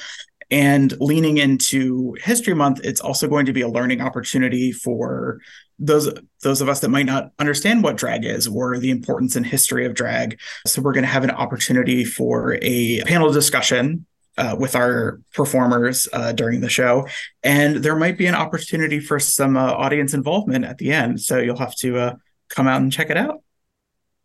And 0.52 0.94
leaning 1.00 1.38
into 1.38 2.16
History 2.22 2.54
Month, 2.54 2.82
it's 2.84 3.02
also 3.02 3.28
going 3.28 3.48
to 3.48 3.54
be 3.54 3.62
a 3.62 3.68
learning 3.68 4.02
opportunity 4.02 4.72
for 4.72 5.40
those 5.80 6.10
those 6.42 6.62
of 6.62 6.70
us 6.70 6.80
that 6.80 6.90
might 6.90 7.06
not 7.06 7.32
understand 7.40 7.84
what 7.84 7.98
drag 7.98 8.24
is 8.24 8.48
or 8.48 8.78
the 8.78 8.92
importance 8.92 9.36
and 9.36 9.46
history 9.46 9.86
of 9.86 9.94
drag. 9.94 10.40
So 10.66 10.82
we're 10.82 10.94
going 10.94 11.04
to 11.04 11.10
have 11.10 11.24
an 11.24 11.32
opportunity 11.32 12.06
for 12.06 12.58
a 12.62 13.02
panel 13.04 13.32
discussion 13.32 14.06
uh, 14.38 14.56
with 14.58 14.76
our 14.76 15.22
performers 15.34 16.08
uh, 16.14 16.32
during 16.34 16.62
the 16.62 16.70
show, 16.70 17.08
and 17.44 17.78
there 17.78 17.96
might 17.96 18.18
be 18.18 18.26
an 18.26 18.36
opportunity 18.36 19.00
for 19.00 19.20
some 19.20 19.58
uh, 19.58 19.72
audience 19.72 20.14
involvement 20.14 20.66
at 20.66 20.78
the 20.78 20.92
end. 20.92 21.22
So 21.22 21.40
you'll 21.40 21.58
have 21.58 21.76
to 21.78 21.98
uh, 21.98 22.14
come 22.50 22.68
out 22.68 22.82
and 22.82 22.92
check 22.92 23.10
it 23.10 23.18
out. 23.18 23.42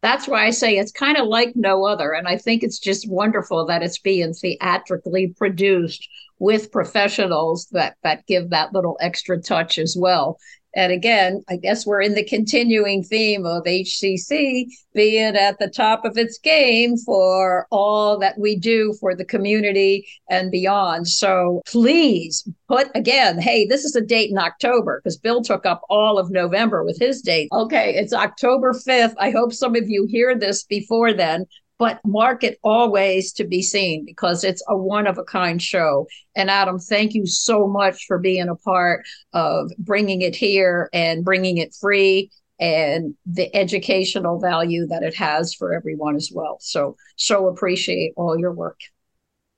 That's 0.02 0.26
why 0.26 0.46
I 0.46 0.50
say 0.50 0.78
it's 0.78 0.92
kind 0.92 1.18
of 1.18 1.26
like 1.28 1.52
no 1.54 1.84
other, 1.84 2.12
and 2.12 2.26
I 2.26 2.38
think 2.38 2.62
it's 2.62 2.78
just 2.78 3.08
wonderful 3.08 3.66
that 3.66 3.82
it's 3.82 3.98
being 3.98 4.32
theatrically 4.32 5.34
produced 5.36 6.08
with 6.40 6.72
professionals 6.72 7.68
that 7.70 7.94
that 8.02 8.26
give 8.26 8.50
that 8.50 8.72
little 8.72 8.98
extra 9.00 9.40
touch 9.40 9.78
as 9.78 9.96
well. 9.96 10.38
And 10.74 10.92
again, 10.92 11.42
I 11.48 11.56
guess 11.56 11.84
we're 11.84 12.00
in 12.00 12.14
the 12.14 12.24
continuing 12.24 13.02
theme 13.02 13.44
of 13.44 13.64
HCC 13.64 14.66
being 14.94 15.36
at 15.36 15.58
the 15.58 15.68
top 15.68 16.04
of 16.04 16.16
its 16.16 16.38
game 16.38 16.96
for 16.96 17.66
all 17.70 18.18
that 18.18 18.38
we 18.38 18.56
do 18.56 18.94
for 19.00 19.14
the 19.14 19.24
community 19.24 20.06
and 20.28 20.50
beyond. 20.50 21.08
So 21.08 21.60
please 21.66 22.46
put 22.68 22.88
again, 22.94 23.40
hey, 23.40 23.66
this 23.66 23.84
is 23.84 23.96
a 23.96 24.00
date 24.00 24.30
in 24.30 24.38
October 24.38 25.00
because 25.02 25.16
Bill 25.16 25.42
took 25.42 25.66
up 25.66 25.82
all 25.90 26.18
of 26.18 26.30
November 26.30 26.84
with 26.84 26.98
his 27.00 27.20
date. 27.20 27.48
Okay, 27.52 27.94
it's 27.96 28.12
October 28.12 28.72
5th. 28.72 29.14
I 29.18 29.30
hope 29.30 29.52
some 29.52 29.74
of 29.74 29.88
you 29.88 30.06
hear 30.08 30.38
this 30.38 30.62
before 30.64 31.12
then 31.12 31.46
but 31.80 31.98
mark 32.04 32.44
it 32.44 32.58
always 32.62 33.32
to 33.32 33.42
be 33.44 33.62
seen 33.62 34.04
because 34.04 34.44
it's 34.44 34.62
a 34.68 34.76
one 34.76 35.06
of 35.06 35.16
a 35.16 35.24
kind 35.24 35.62
show. 35.62 36.06
And 36.36 36.50
Adam, 36.50 36.78
thank 36.78 37.14
you 37.14 37.26
so 37.26 37.66
much 37.66 38.04
for 38.06 38.18
being 38.18 38.50
a 38.50 38.54
part 38.54 39.02
of 39.32 39.70
bringing 39.78 40.20
it 40.20 40.36
here 40.36 40.90
and 40.92 41.24
bringing 41.24 41.56
it 41.56 41.74
free 41.74 42.30
and 42.60 43.14
the 43.24 43.52
educational 43.56 44.38
value 44.38 44.86
that 44.88 45.02
it 45.02 45.14
has 45.14 45.54
for 45.54 45.72
everyone 45.72 46.16
as 46.16 46.30
well. 46.30 46.58
So, 46.60 46.96
so 47.16 47.48
appreciate 47.48 48.12
all 48.14 48.38
your 48.38 48.52
work. 48.52 48.78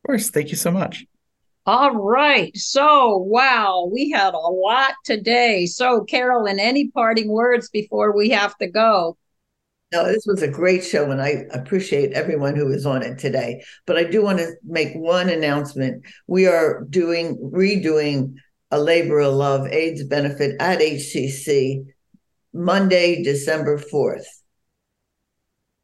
Of 0.05 0.07
course. 0.07 0.31
Thank 0.31 0.51
you 0.51 0.57
so 0.57 0.71
much. 0.71 1.05
All 1.67 1.97
right. 1.97 2.57
So, 2.57 3.17
wow, 3.19 3.91
we 3.93 4.11
had 4.11 4.35
a 4.35 4.39
lot 4.39 4.95
today. 5.05 5.67
So, 5.67 6.05
Carolyn, 6.05 6.61
any 6.61 6.89
parting 6.89 7.33
words 7.33 7.69
before 7.69 8.17
we 8.17 8.31
have 8.31 8.57
to 8.59 8.69
go? 8.69 9.17
No, 9.92 10.07
this 10.07 10.24
was 10.26 10.40
a 10.40 10.48
great 10.48 10.83
show, 10.83 11.11
and 11.11 11.20
I 11.20 11.44
appreciate 11.52 12.12
everyone 12.12 12.57
who 12.57 12.66
was 12.66 12.87
on 12.87 13.02
it 13.02 13.18
today. 13.18 13.62
But 13.87 13.98
I 13.98 14.05
do 14.05 14.22
want 14.22 14.38
to 14.38 14.55
make 14.64 14.94
one 14.94 15.28
announcement. 15.28 16.05
We 16.26 16.46
are 16.46 16.85
doing 16.88 17.37
redoing 17.37 18.37
a 18.70 18.81
labor 18.81 19.20
of 19.20 19.35
love 19.35 19.66
AIDS 19.68 20.02
benefit 20.05 20.57
at 20.61 20.81
HCC 20.81 21.85
Monday, 22.55 23.22
December 23.22 23.78
4th. 23.78 24.24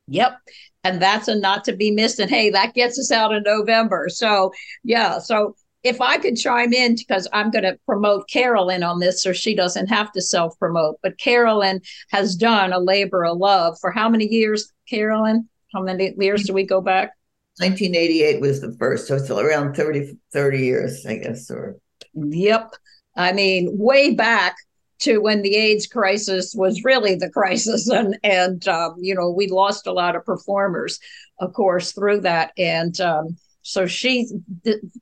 Yep. 0.07 0.39
And 0.85 1.03
that's 1.03 1.29
a 1.29 1.35
not 1.35 1.65
to 1.65 1.77
be 1.77 1.91
missed. 1.91 2.19
And 2.19 2.31
hey, 2.31 2.49
that 2.51 2.73
gets 2.73 2.99
us 2.99 3.13
out 3.13 3.33
in 3.35 3.43
November. 3.43 4.07
So, 4.09 4.53
yeah. 4.85 5.19
So 5.19 5.55
if 5.83 6.01
I 6.01 6.19
could 6.19 6.37
chime 6.37 6.73
in, 6.73 6.97
because 6.97 7.29
I'm 7.33 7.51
going 7.51 7.65
to 7.65 7.79
promote 7.87 8.29
Carolyn 8.29 8.83
on 8.83 8.99
this 8.99 9.23
so 9.23 9.33
she 9.33 9.55
doesn't 9.55 9.87
have 9.89 10.13
to 10.13 10.21
self 10.21 10.59
promote, 10.59 10.97
but 11.03 11.19
Carolyn 11.19 11.81
has 12.11 12.35
done 12.35 12.73
a 12.73 12.79
labor 12.79 13.25
of 13.25 13.39
love 13.39 13.79
for 13.81 13.91
how 13.91 14.09
many 14.09 14.27
years, 14.27 14.73
Carolyn? 14.89 15.49
How 15.73 15.83
many 15.83 16.15
years 16.19 16.45
do 16.45 16.53
we 16.53 16.65
go 16.65 16.81
back? 16.81 17.13
1988 17.59 18.41
was 18.41 18.61
the 18.61 18.73
first. 18.79 19.09
So 19.09 19.17
it's 19.17 19.31
around 19.31 19.75
30, 19.75 20.17
30 20.33 20.59
years, 20.59 21.05
I 21.07 21.17
guess. 21.17 21.51
Or 21.51 21.77
Yep. 22.15 22.75
I 23.17 23.33
mean, 23.33 23.77
way 23.77 24.15
back 24.15 24.57
to 25.01 25.19
when 25.19 25.43
the 25.43 25.55
AIDS 25.55 25.87
crisis 25.87 26.55
was 26.57 26.85
really 26.85 27.15
the 27.15 27.31
crisis, 27.31 27.89
and 27.91 28.19
and 28.23 28.67
um, 28.69 28.95
you 28.99 29.15
know 29.15 29.31
we 29.31 29.49
lost 29.49 29.87
a 29.87 29.93
lot 29.93 30.17
of 30.17 30.25
performers, 30.25 30.99
of 31.41 31.53
course, 31.53 31.93
through 31.93 32.21
that, 32.23 32.53
and 32.57 33.01
um, 33.01 33.37
so 33.69 33.87
she, 33.87 34.27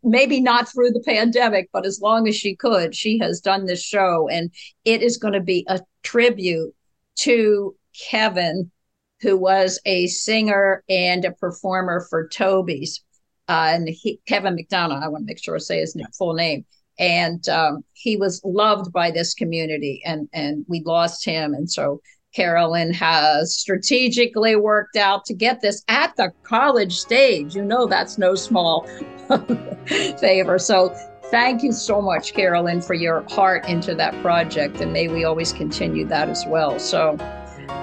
maybe 0.03 0.41
not 0.41 0.69
through 0.69 0.91
the 0.91 1.03
pandemic, 1.07 1.69
but 1.73 1.87
as 1.87 2.01
long 2.01 2.27
as 2.27 2.35
she 2.35 2.57
could, 2.57 2.97
she 2.97 3.17
has 3.21 3.41
done 3.41 3.65
this 3.65 3.81
show. 3.81 4.29
And 4.29 4.51
it 4.85 5.03
is 5.03 5.19
going 5.19 5.35
to 5.35 5.41
be 5.41 5.65
a 5.69 5.79
tribute 6.03 6.75
to 7.21 7.77
Kevin, 8.11 8.73
who 9.21 9.37
was 9.37 9.79
a 9.87 10.09
singer 10.09 10.83
and 10.89 11.25
a 11.25 11.31
performer 11.31 12.09
for 12.11 12.27
Toby's. 12.27 13.05
Uh, 13.47 13.71
and 13.73 13.89
he, 13.89 14.19
Kevin 14.27 14.57
McDonough, 14.57 15.01
I 15.01 15.07
want 15.07 15.23
to 15.23 15.27
make 15.27 15.41
sure 15.41 15.55
I 15.55 15.59
say 15.59 15.79
his 15.79 15.97
full 16.19 16.35
name. 16.35 16.65
And 16.99 17.49
um, 17.49 17.85
he 17.93 18.17
was 18.17 18.41
loved 18.45 18.93
by 18.93 19.13
this 19.13 19.35
community, 19.35 20.03
and 20.05 20.29
and 20.33 20.65
we 20.67 20.83
lost 20.85 21.25
him. 21.25 21.55
And 21.55 21.71
so 21.71 22.01
Carolyn 22.37 22.93
has 22.93 23.57
strategically 23.57 24.57
worked 24.57 24.97
out 24.97 25.25
to 25.25 25.33
get 25.33 25.63
this 25.63 25.83
at 25.89 26.15
the 26.17 26.31
college 26.43 26.99
stage. 26.99 27.57
You 27.57 27.65
know, 27.65 27.87
that's 27.87 28.19
no 28.19 28.35
small 28.35 28.87
favor. 30.21 30.59
So, 30.59 30.95
thank 31.31 31.63
you 31.63 31.73
so 31.73 32.03
much, 32.03 32.35
Carolyn, 32.35 32.83
for 32.83 32.93
your 32.93 33.23
heart 33.31 33.67
into 33.69 33.95
that 33.95 34.21
project. 34.21 34.83
And 34.83 34.93
may 34.93 35.09
we 35.09 35.25
always 35.25 35.51
continue 35.51 36.07
that 36.09 36.29
as 36.29 36.45
well. 36.47 36.79
So, 36.79 37.17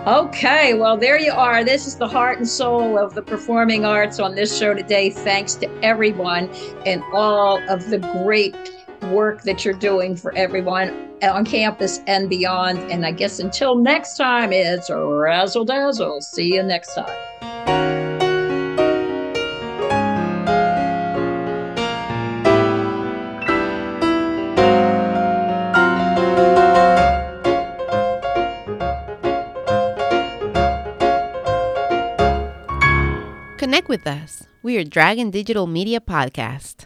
okay, 0.05 0.75
well, 0.75 0.97
there 0.97 1.19
you 1.19 1.31
are. 1.31 1.63
This 1.63 1.87
is 1.87 1.95
the 1.95 2.07
heart 2.07 2.37
and 2.37 2.47
soul 2.47 2.99
of 2.99 3.15
the 3.15 3.23
performing 3.23 3.85
arts 3.85 4.19
on 4.19 4.35
this 4.35 4.55
show 4.55 4.75
today. 4.75 5.09
Thanks 5.09 5.55
to 5.55 5.83
everyone 5.83 6.47
and 6.85 7.01
all 7.11 7.57
of 7.71 7.89
the 7.89 7.97
great 7.97 8.55
work 9.03 9.43
that 9.43 9.63
you're 9.63 9.73
doing 9.73 10.15
for 10.15 10.33
everyone 10.35 11.09
on 11.21 11.45
campus 11.45 11.99
and 12.07 12.29
beyond. 12.29 12.79
And 12.91 13.05
I 13.05 13.11
guess 13.11 13.39
until 13.39 13.75
next 13.75 14.17
time, 14.17 14.51
it's 14.51 14.89
razzle 14.89 15.65
dazzle. 15.65 16.21
See 16.21 16.53
you 16.53 16.63
next 16.63 16.95
time. 16.95 17.33
Connect 33.57 33.87
with 33.87 34.05
us. 34.05 34.43
We 34.61 34.77
are 34.77 34.83
Dragon 34.83 35.31
Digital 35.31 35.67
Media 35.67 35.99
Podcast. 35.99 36.85